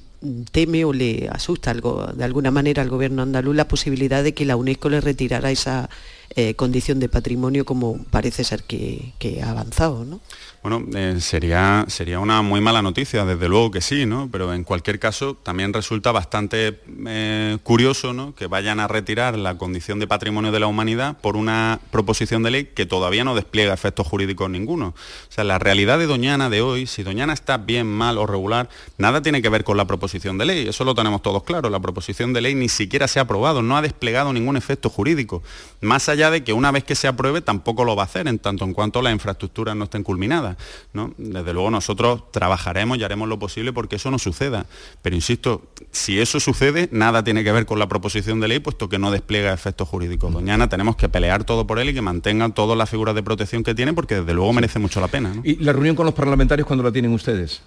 [0.51, 4.45] teme o le asusta algo, de alguna manera al gobierno andaluz la posibilidad de que
[4.45, 5.89] la UNESCO le retirara esa
[6.31, 10.21] eh, condición de patrimonio como parece ser que, que ha avanzado, ¿no?
[10.69, 14.29] Bueno, eh, sería, sería una muy mala noticia, desde luego que sí, ¿no?
[14.33, 18.35] Pero en cualquier caso también resulta bastante eh, curioso ¿no?
[18.35, 22.51] que vayan a retirar la condición de patrimonio de la humanidad por una proposición de
[22.51, 24.89] ley que todavía no despliega efectos jurídicos ninguno.
[24.89, 28.69] O sea, la realidad de Doñana de hoy, si Doñana está bien, mal o regular,
[28.99, 30.67] nada tiene que ver con la proposición de ley.
[30.67, 31.71] Eso lo tenemos todos claro.
[31.71, 35.45] La proposición de ley ni siquiera se ha aprobado, no ha desplegado ningún efecto jurídico.
[35.81, 38.41] Más allá de que una vez que se apruebe tampoco lo va a hacer, en
[38.41, 40.56] tanto en cuanto las infraestructuras no estén culminadas.
[40.93, 41.13] ¿No?
[41.19, 44.67] Desde luego nosotros trabajaremos y haremos lo posible porque eso no suceda.
[45.03, 48.89] Pero insisto, si eso sucede, nada tiene que ver con la proposición de ley, puesto
[48.89, 50.33] que no despliega efectos jurídicos.
[50.33, 53.63] Doñana tenemos que pelear todo por él y que mantengan todas las figuras de protección
[53.63, 55.33] que tiene, porque desde luego merece mucho la pena.
[55.35, 55.43] ¿no?
[55.45, 57.63] ¿Y la reunión con los parlamentarios cuándo la tienen ustedes?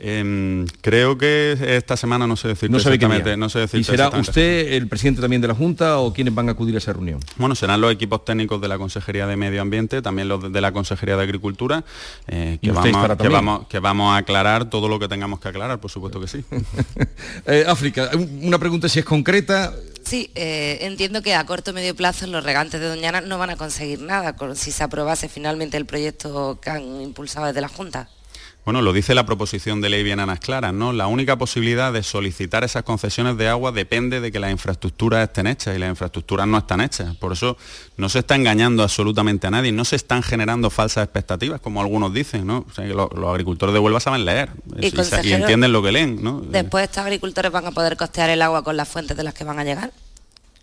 [0.00, 3.36] Eh, creo que esta semana no sé decirte no sabe exactamente.
[3.36, 6.48] No sé decirte ¿Y será usted el presidente también de la Junta o quiénes van
[6.48, 7.20] a acudir a esa reunión?
[7.36, 10.72] Bueno, serán los equipos técnicos de la Consejería de Medio Ambiente, también los de la
[10.72, 11.84] Consejería de Agricultura,
[12.26, 15.80] eh, que, vamos, que, vamos, que vamos a aclarar todo lo que tengamos que aclarar,
[15.80, 16.44] por supuesto que sí.
[17.46, 19.74] eh, África, una pregunta si es concreta.
[20.04, 23.50] Sí, eh, entiendo que a corto o medio plazo los regantes de Doñana no van
[23.50, 27.68] a conseguir nada con, si se aprobase finalmente el proyecto que han impulsado desde la
[27.68, 28.08] Junta.
[28.68, 30.92] Bueno, lo dice la proposición de ley bien a las claras, ¿no?
[30.92, 35.46] La única posibilidad de solicitar esas concesiones de agua depende de que las infraestructuras estén
[35.46, 37.16] hechas y las infraestructuras no están hechas.
[37.16, 37.56] Por eso
[37.96, 42.12] no se está engañando absolutamente a nadie, no se están generando falsas expectativas, como algunos
[42.12, 42.66] dicen, ¿no?
[42.68, 45.82] O sea, que los, los, agricultores de Huelva saben leer y, y, y entienden lo
[45.82, 46.42] que leen, ¿no?
[46.42, 49.44] Después estos agricultores van a poder costear el agua con las fuentes de las que
[49.44, 49.92] van a llegar.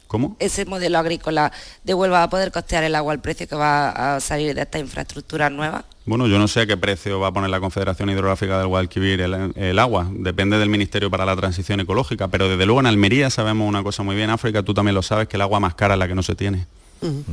[0.08, 0.38] ¿Cómo?
[0.40, 1.52] Ese modelo agrícola
[1.84, 4.62] de Huelva va a poder costear el agua al precio que va a salir de
[4.62, 5.86] esta infraestructura nueva.
[6.06, 9.22] Bueno, yo no sé a qué precio va a poner la Confederación Hidrográfica del Guadalquivir
[9.22, 13.32] el, el, agua, depende del Ministerio para la Transición Ecológica, pero desde luego en Almería
[13.32, 15.96] sabemos una cosa muy bien, África, tú también lo sabes, que el agua más cara
[15.96, 16.68] es la que no se tiene.
[17.02, 17.24] Uh -huh.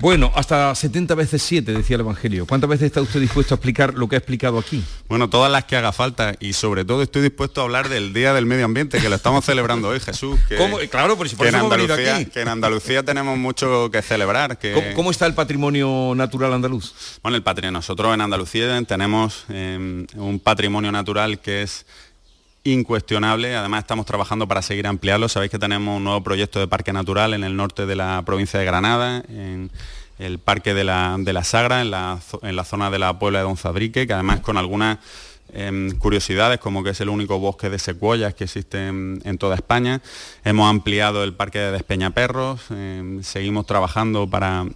[0.00, 2.46] Bueno, hasta 70 veces 7, decía el Evangelio.
[2.46, 4.84] ¿Cuántas veces está usted dispuesto a explicar lo que ha explicado aquí?
[5.08, 8.32] Bueno, todas las que haga falta y sobre todo estoy dispuesto a hablar del Día
[8.32, 10.38] del Medio Ambiente, que lo estamos celebrando hoy, Jesús.
[10.48, 10.78] Que, ¿Cómo?
[10.88, 12.26] Claro, por, si por que en, eso Andalucía, aquí.
[12.26, 14.56] que en Andalucía tenemos mucho que celebrar.
[14.56, 16.94] Que, ¿Cómo, cómo está el patrimonio natural andaluz?
[17.20, 17.72] Bueno, el patrimonio.
[17.72, 21.86] Nosotros en Andalucía tenemos eh, un patrimonio natural que es
[22.72, 23.56] incuestionable.
[23.56, 25.28] Además estamos trabajando para seguir ampliarlo.
[25.28, 28.58] Sabéis que tenemos un nuevo proyecto de parque natural en el norte de la provincia
[28.58, 29.70] de Granada, en
[30.18, 33.40] el parque de la, de la Sagra, en la, en la zona de la Puebla
[33.40, 34.98] de Don Zadrique, que además con algunas
[35.52, 39.54] em, curiosidades, como que es el único bosque de secuoyas que existe en, en toda
[39.54, 40.00] España.
[40.44, 44.66] Hemos ampliado el parque de Despeñaperros, em, seguimos trabajando para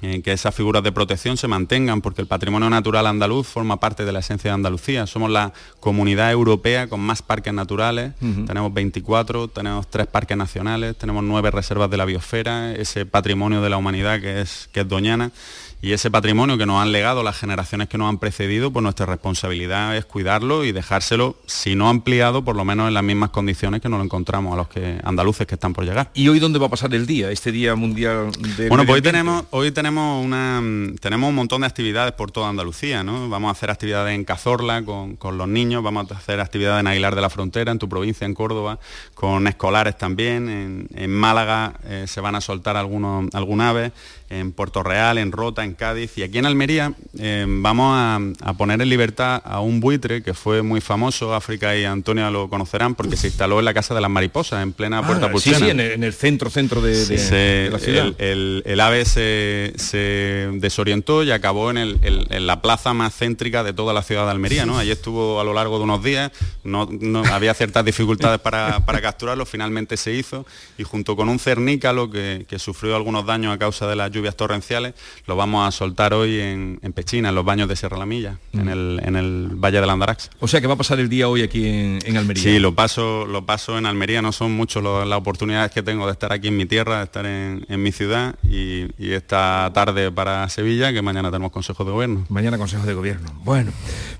[0.00, 4.04] eh, que esas figuras de protección se mantengan, porque el patrimonio natural andaluz forma parte
[4.04, 5.06] de la esencia de Andalucía.
[5.06, 8.12] Somos la comunidad europea con más parques naturales,
[8.46, 13.70] tenemos 24, tenemos tres parques nacionales, tenemos nueve reservas de la biosfera, ese patrimonio de
[13.70, 15.32] la humanidad que es, que es Doñana.
[15.80, 19.06] Y ese patrimonio que nos han legado las generaciones que nos han precedido, pues nuestra
[19.06, 23.80] responsabilidad es cuidarlo y dejárselo, si no ampliado, por lo menos en las mismas condiciones
[23.80, 26.10] que nos lo encontramos a los que, andaluces que están por llegar.
[26.14, 29.02] ¿Y hoy dónde va a pasar el día, este Día Mundial del Bueno, pues hoy
[29.02, 30.60] tenemos, hoy tenemos, una,
[31.00, 33.28] tenemos un montón de actividades por toda Andalucía, ¿no?
[33.28, 36.88] Vamos a hacer actividades en Cazorla con, con los niños, vamos a hacer actividades en
[36.88, 38.80] Aguilar de la Frontera, en tu provincia, en Córdoba,
[39.14, 43.92] con escolares también, en, en Málaga eh, se van a soltar algunos, algún ave,
[44.30, 48.52] en Puerto Real, en Rota, en Cádiz y aquí en Almería eh, vamos a, a
[48.54, 52.94] poner en libertad a un buitre que fue muy famoso, África y Antonia lo conocerán
[52.94, 55.58] porque se instaló en la Casa de las Mariposas, en plena Puerta Ah, sí, Pulsena.
[55.58, 58.06] sí, en el, en el centro, centro de, de- Se- de la ciudad.
[58.06, 63.62] el, el- el ave se, se desorientó y acabó en, en la plaza más céntrica
[63.64, 64.66] de toda la ciudad de Almería.
[64.66, 64.78] ¿no?
[64.78, 66.30] Allí estuvo a lo largo de unos días,
[66.64, 70.44] no, no- había ciertas dificultades para, para capturarlo, finalmente se hizo
[70.76, 74.36] y junto con un cernícalo que, que sufrió algunos daños a causa de las lluvias
[74.36, 74.94] torrenciales,
[75.26, 78.38] lo vamos a soltar hoy en, en Pechina, en los baños de Sierra La Milla,
[78.52, 80.30] en, el, en el Valle del Andarax.
[80.40, 82.42] O sea que va a pasar el día hoy aquí en, en Almería.
[82.42, 86.12] Sí, lo paso, lo paso en Almería, no son muchas las oportunidades que tengo de
[86.12, 90.48] estar aquí en mi tierra, de estar en, mi ciudad y, y esta tarde para
[90.48, 92.26] Sevilla, que mañana tenemos Consejo de Gobierno.
[92.28, 93.32] Mañana Consejo de Gobierno.
[93.44, 93.72] Bueno,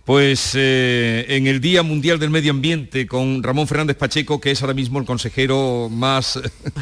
[0.05, 4.62] pues eh, en el Día Mundial del Medio Ambiente con Ramón Fernández Pacheco, que es
[4.62, 6.40] ahora mismo el consejero más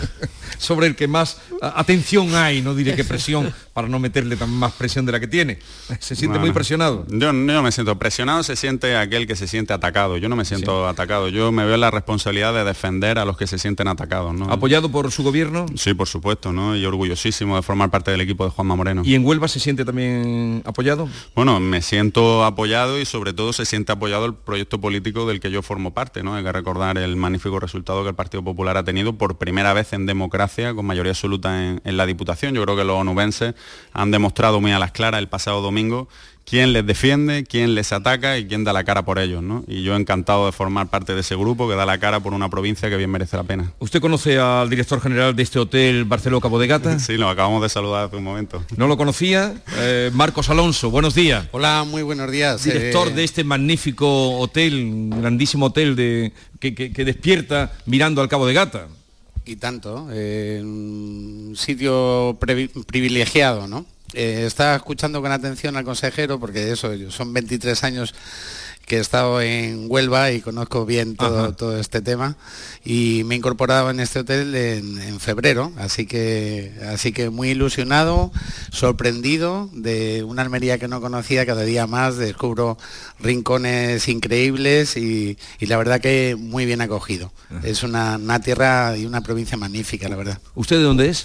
[0.58, 4.72] sobre el que más atención hay, no diré que presión, para no meterle tan más
[4.72, 5.58] presión de la que tiene.
[6.00, 7.06] Se siente muy presionado.
[7.08, 10.16] Yo, yo no me siento presionado, se siente aquel que se siente atacado.
[10.16, 11.28] Yo no me siento atacado.
[11.28, 14.34] Yo me veo la responsabilidad de defender a los que se sienten atacados.
[14.34, 14.50] ¿no?
[14.50, 15.66] ¿Apoyado por su gobierno?
[15.74, 16.76] Sí, por supuesto, ¿no?
[16.76, 19.02] Y orgullosísimo de formar parte del equipo de Juanma Moreno.
[19.04, 21.08] ¿Y en Huelva se siente también apoyado?
[21.34, 25.50] Bueno, me siento apoyado y sobre todo se siente apoyado el proyecto político del que
[25.50, 26.34] yo formo parte, ¿no?
[26.34, 29.92] Hay que recordar el magnífico resultado que el Partido Popular ha tenido por primera vez
[29.92, 32.54] en democracia con mayoría absoluta en, en la Diputación.
[32.54, 33.54] Yo creo que los onubenses
[33.92, 36.08] han demostrado muy a las claras el pasado domingo
[36.48, 39.64] quién les defiende, quién les ataca y quién da la cara por ellos, ¿no?
[39.66, 42.48] Y yo encantado de formar parte de ese grupo que da la cara por una
[42.48, 43.72] provincia que bien merece la pena.
[43.80, 46.98] ¿Usted conoce al director general de este hotel Barceló Cabo de Gata?
[47.06, 48.64] Sí, lo acabamos de saludar hace un momento.
[48.76, 49.54] ¿No lo conocía?
[49.78, 51.48] Eh, Marcos Alonso, buenos días.
[51.50, 52.62] Hola, muy buenos días.
[52.62, 58.28] Director Eh, de este magnífico hotel, grandísimo hotel de, que, que- que despierta mirando al
[58.28, 58.86] Cabo de Gata.
[59.46, 62.36] Y tanto, eh, un sitio
[62.86, 63.86] privilegiado, ¿no?
[64.12, 68.14] Eh, estaba escuchando con atención al consejero porque eso, son 23 años
[68.86, 72.36] que he estado en Huelva y conozco bien todo, todo este tema
[72.84, 77.50] y me he incorporado en este hotel en, en febrero, así que, así que muy
[77.50, 78.30] ilusionado,
[78.70, 82.78] sorprendido de una Almería que no conocía, cada día más descubro
[83.18, 87.32] rincones increíbles y, y la verdad que muy bien acogido.
[87.64, 90.38] Es una, una tierra y una provincia magnífica, la verdad.
[90.54, 91.24] ¿Usted de dónde es?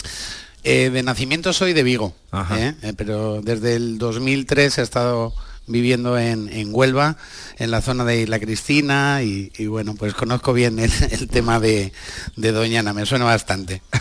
[0.63, 2.13] Eh, de nacimiento soy de Vigo.
[2.51, 2.73] ¿eh?
[2.81, 5.33] Eh, pero desde el 2003 he estado
[5.71, 7.17] viviendo en, en Huelva,
[7.57, 11.59] en la zona de Isla Cristina y, y bueno, pues conozco bien el, el tema
[11.59, 11.93] de,
[12.35, 13.81] de Doñana, me suena bastante.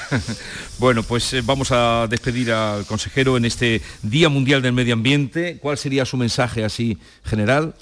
[0.79, 5.59] Bueno, pues eh, vamos a despedir al consejero en este Día Mundial del Medio Ambiente.
[5.61, 7.75] ¿Cuál sería su mensaje así general?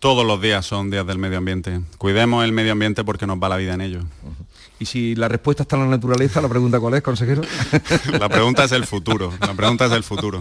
[0.00, 1.80] Todos los días son días del medio ambiente.
[1.98, 4.00] Cuidemos el medio ambiente porque nos va la vida en ello.
[4.80, 7.42] Y si la respuesta está en la naturaleza, la pregunta cuál es, consejero.
[8.18, 9.30] La pregunta es el futuro.
[9.38, 10.40] La pregunta es el futuro.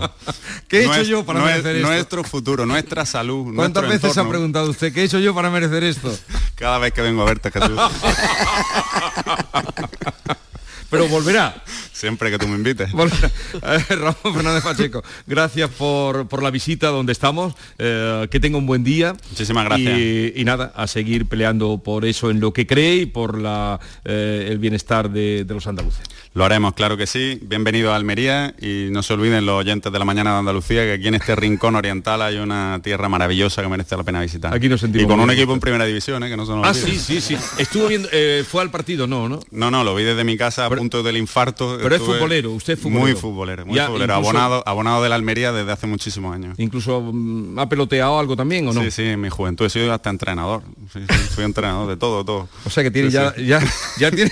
[0.70, 1.88] ¿Qué he hecho yo para merecer esto?
[1.90, 3.54] Nuestro futuro, nuestra salud.
[3.54, 4.30] ¿Cuántas veces ha entorno.
[4.30, 6.18] preguntado usted qué he hecho yo para merecer esto?
[6.56, 7.78] Cada vez que vengo a verte, Jesús.
[10.90, 11.64] Pero volverá.
[11.92, 12.92] Siempre que tú me invites.
[12.92, 13.30] Volverá.
[13.62, 17.54] Eh, Ramón Fernández Pacheco, gracias por, por la visita donde estamos.
[17.78, 19.16] eh, que tenga un buen día.
[19.30, 19.98] Muchísimas gracias.
[20.00, 23.80] Y, y nada, a seguir peleando por eso en lo que cree y por la,
[24.06, 26.02] eh, el bienestar de, de los andaluces.
[26.36, 27.40] Lo haremos, claro que sí.
[27.42, 30.94] Bienvenido a Almería y no se olviden los oyentes de la mañana de Andalucía que
[30.94, 34.54] aquí en este rincón oriental hay una tierra maravillosa que merece la pena visitar.
[34.54, 36.30] Aquí nos sentimos Y con un equipo en primera división, ¿eh?
[36.30, 37.36] que no se nos Ah, sí, sí, sí.
[37.58, 39.40] Estuvo viendo, eh, fue al partido, no, ¿no?
[39.50, 41.80] No, no, lo vi desde mi casa a punto del infarto.
[41.82, 43.02] pero es futbolero, usted es futbolero.
[43.08, 44.14] Muy futbolero, muy Ya, futbolero.
[44.14, 46.54] incluso- Abonado, abonado de la Almería desde hace muchísimos años.
[46.60, 48.84] Incluso mm, ha peloteado algo también, ¿o no?
[48.84, 50.62] Sí, sí, en mi juventud he sido hasta entrenador.
[50.94, 52.48] Sí, sí, fui entrenador de todo, todo.
[52.66, 53.60] O sea que tiene Sí, ya, ya,
[53.98, 54.32] ya tiene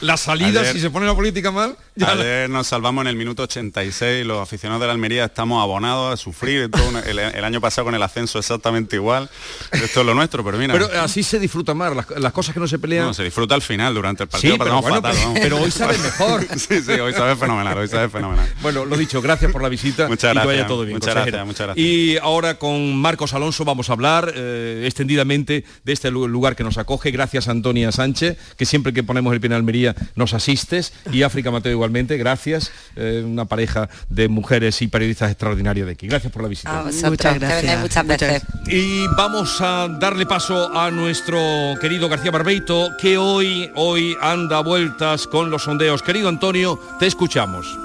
[0.00, 3.08] la salida, Ayer- si se pone la política mal, ya la- Ayer nos salvamos en
[3.08, 7.18] el minuto 86, los aficionados de la Almería estamos abonados a sufrir todo una- el,
[7.18, 9.30] el año pasado con el ascenso exactamente igual.
[9.72, 10.72] Esto es lo nuestro, pero mira.
[10.74, 13.06] Pero así se disfruta más, las, las cosas que no se pelean.
[13.06, 15.96] no, se disfruta al final, durante el partido Sí, pero bueno, fatal, pero- hoy sabe
[15.98, 16.44] mejor.
[16.58, 18.46] sí, sí, hoy sabe fenomenal, hoy sabe fenomenal.
[18.60, 20.98] Bueno, lo dicho, gracias por la visita Muchas y que vaya gracias, todo bien.
[20.98, 21.86] muchas gracias, muchas gracias.
[21.86, 26.64] Y ahora con Marcos Alonso vamos a hablar eh, extendidamente de este lu- lugar que
[26.64, 27.10] nos acoge.
[27.10, 30.92] Gracias Antonia Sánchez, que siempre que ponemos el pie en Almería nos asistes.
[31.12, 32.72] Y África Mateo igualmente, gracias.
[32.96, 36.08] Eh, una pareja de mujeres y periodistas extraordinarios de aquí.
[36.08, 36.80] Gracias por la visita.
[36.80, 38.42] A vosotros, que vengáis muchas veces.
[38.66, 41.38] Y vamos a darle paso a nuestro
[41.80, 46.02] querido García Barbeito, que hoy, hoy anda a vueltas con los sondeos.
[46.02, 47.78] Querido Antonio, te escuchamos.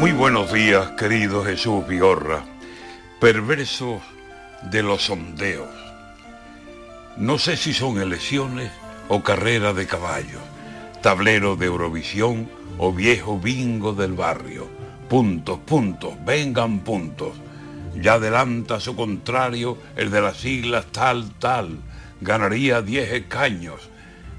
[0.00, 2.42] Muy buenos días, querido Jesús Vigorra,
[3.20, 4.00] perverso
[4.70, 5.68] de los sondeos.
[7.18, 8.72] No sé si son elecciones
[9.08, 10.40] o carrera de caballos,
[11.02, 12.48] tablero de Eurovisión
[12.78, 14.68] o viejo bingo del barrio.
[15.10, 17.34] Puntos, puntos, vengan puntos.
[17.94, 21.76] Ya adelanta su contrario el de las siglas tal, tal.
[22.22, 23.90] Ganaría 10 escaños.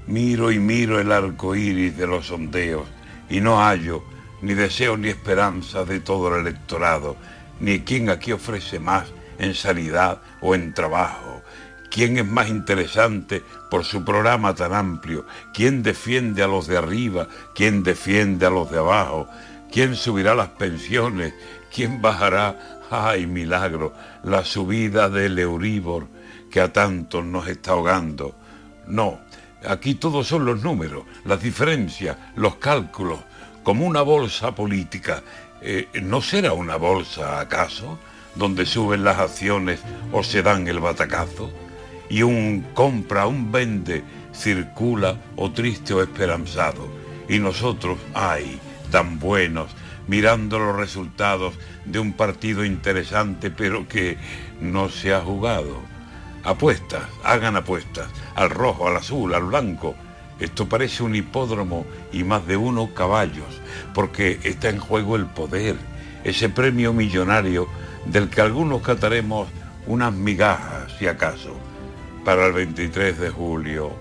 [0.08, 2.88] Miro y miro el arco iris de los sondeos
[3.30, 4.02] y no hallo
[4.42, 7.16] ni deseo ni esperanza de todo el electorado,
[7.62, 9.06] ni quién aquí ofrece más
[9.38, 11.42] en sanidad o en trabajo,
[11.90, 17.28] quién es más interesante por su programa tan amplio, quién defiende a los de arriba,
[17.54, 19.28] quién defiende a los de abajo,
[19.70, 21.32] quién subirá las pensiones,
[21.74, 23.94] quién bajará, ay milagro,
[24.24, 26.08] la subida del Euribor
[26.50, 28.34] que a tantos nos está ahogando.
[28.86, 29.20] No,
[29.66, 33.20] aquí todos son los números, las diferencias, los cálculos,
[33.62, 35.22] como una bolsa política.
[35.64, 37.98] Eh, ¿No será una bolsa acaso
[38.34, 41.52] donde suben las acciones o se dan el batacazo?
[42.08, 44.02] Y un compra, un vende,
[44.34, 46.88] circula o triste o esperanzado.
[47.28, 48.58] Y nosotros, ay,
[48.90, 49.70] tan buenos,
[50.08, 51.54] mirando los resultados
[51.84, 54.18] de un partido interesante pero que
[54.60, 55.80] no se ha jugado.
[56.42, 59.94] Apuestas, hagan apuestas, al rojo, al azul, al blanco.
[60.42, 63.60] Esto parece un hipódromo y más de uno caballos,
[63.94, 65.76] porque está en juego el poder,
[66.24, 67.68] ese premio millonario
[68.06, 69.46] del que algunos cataremos
[69.86, 71.54] unas migajas, si acaso,
[72.24, 73.92] para el 23 de julio.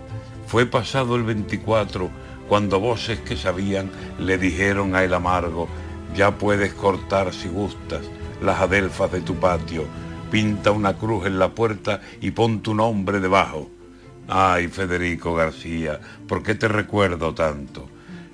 [0.48, 2.10] Fue pasado el 24
[2.50, 5.70] cuando voces que sabían le dijeron a el amargo,
[6.16, 8.02] ya puedes cortar si gustas
[8.42, 9.86] las adelfas de tu patio,
[10.32, 13.70] pinta una cruz en la puerta y pon tu nombre debajo.
[14.34, 17.90] Ay, Federico García, ¿por qué te recuerdo tanto?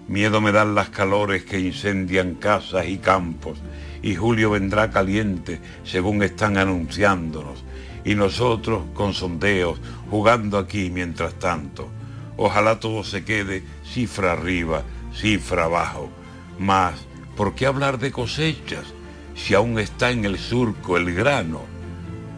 [0.08, 3.58] Miedo me dan las calores que incendian casas y campos,
[4.04, 7.64] y Julio vendrá caliente, según están anunciándonos,
[8.06, 9.80] y nosotros con sondeos,
[10.12, 11.89] jugando aquí mientras tanto.
[12.38, 14.84] Ojalá todo se quede cifra arriba,
[15.16, 16.12] cifra abajo.
[16.60, 18.86] Mas, ¿por qué hablar de cosechas
[19.34, 21.64] si aún está en el surco el grano?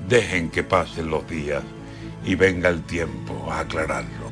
[0.08, 1.62] Dejen que pasen los días
[2.26, 4.32] y venga el tiempo a aclararlo.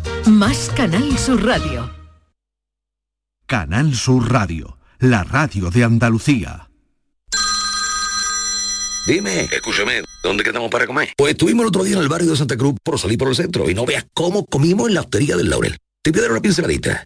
[0.27, 1.89] Más Canal Sur Radio.
[3.45, 6.69] Canal Sur Radio, la radio de Andalucía.
[9.07, 11.09] Dime, escúchame, ¿dónde quedamos para comer?
[11.17, 13.35] Pues estuvimos el otro día en el barrio de Santa Cruz por salir por el
[13.35, 15.77] centro y no veas cómo comimos en la hostería del Laurel.
[16.03, 17.05] Te voy a dar una pinceladita.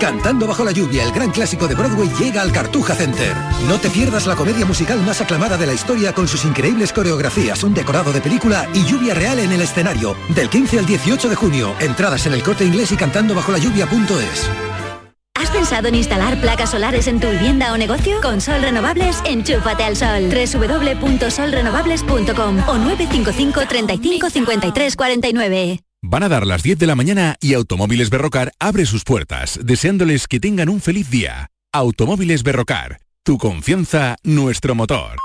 [0.00, 3.34] Cantando bajo la lluvia, el gran clásico de Broadway llega al Cartuja Center.
[3.66, 7.64] No te pierdas la comedia musical más aclamada de la historia con sus increíbles coreografías,
[7.64, 10.14] un decorado de película y lluvia real en el escenario.
[10.28, 11.74] Del 15 al 18 de junio.
[11.80, 14.48] Entradas en el corte inglés y cantando bajo la lluvia.es.
[15.34, 18.20] ¿Has pensado en instalar placas solares en tu vivienda o negocio?
[18.20, 20.30] Con Sol Renovables, enchúfate al sol.
[20.30, 25.80] www.solrenovables.com o 955 35 53 49.
[26.02, 30.28] Van a dar las 10 de la mañana y Automóviles Berrocar abre sus puertas, deseándoles
[30.28, 31.50] que tengan un feliz día.
[31.72, 35.16] Automóviles Berrocar, tu confianza, nuestro motor.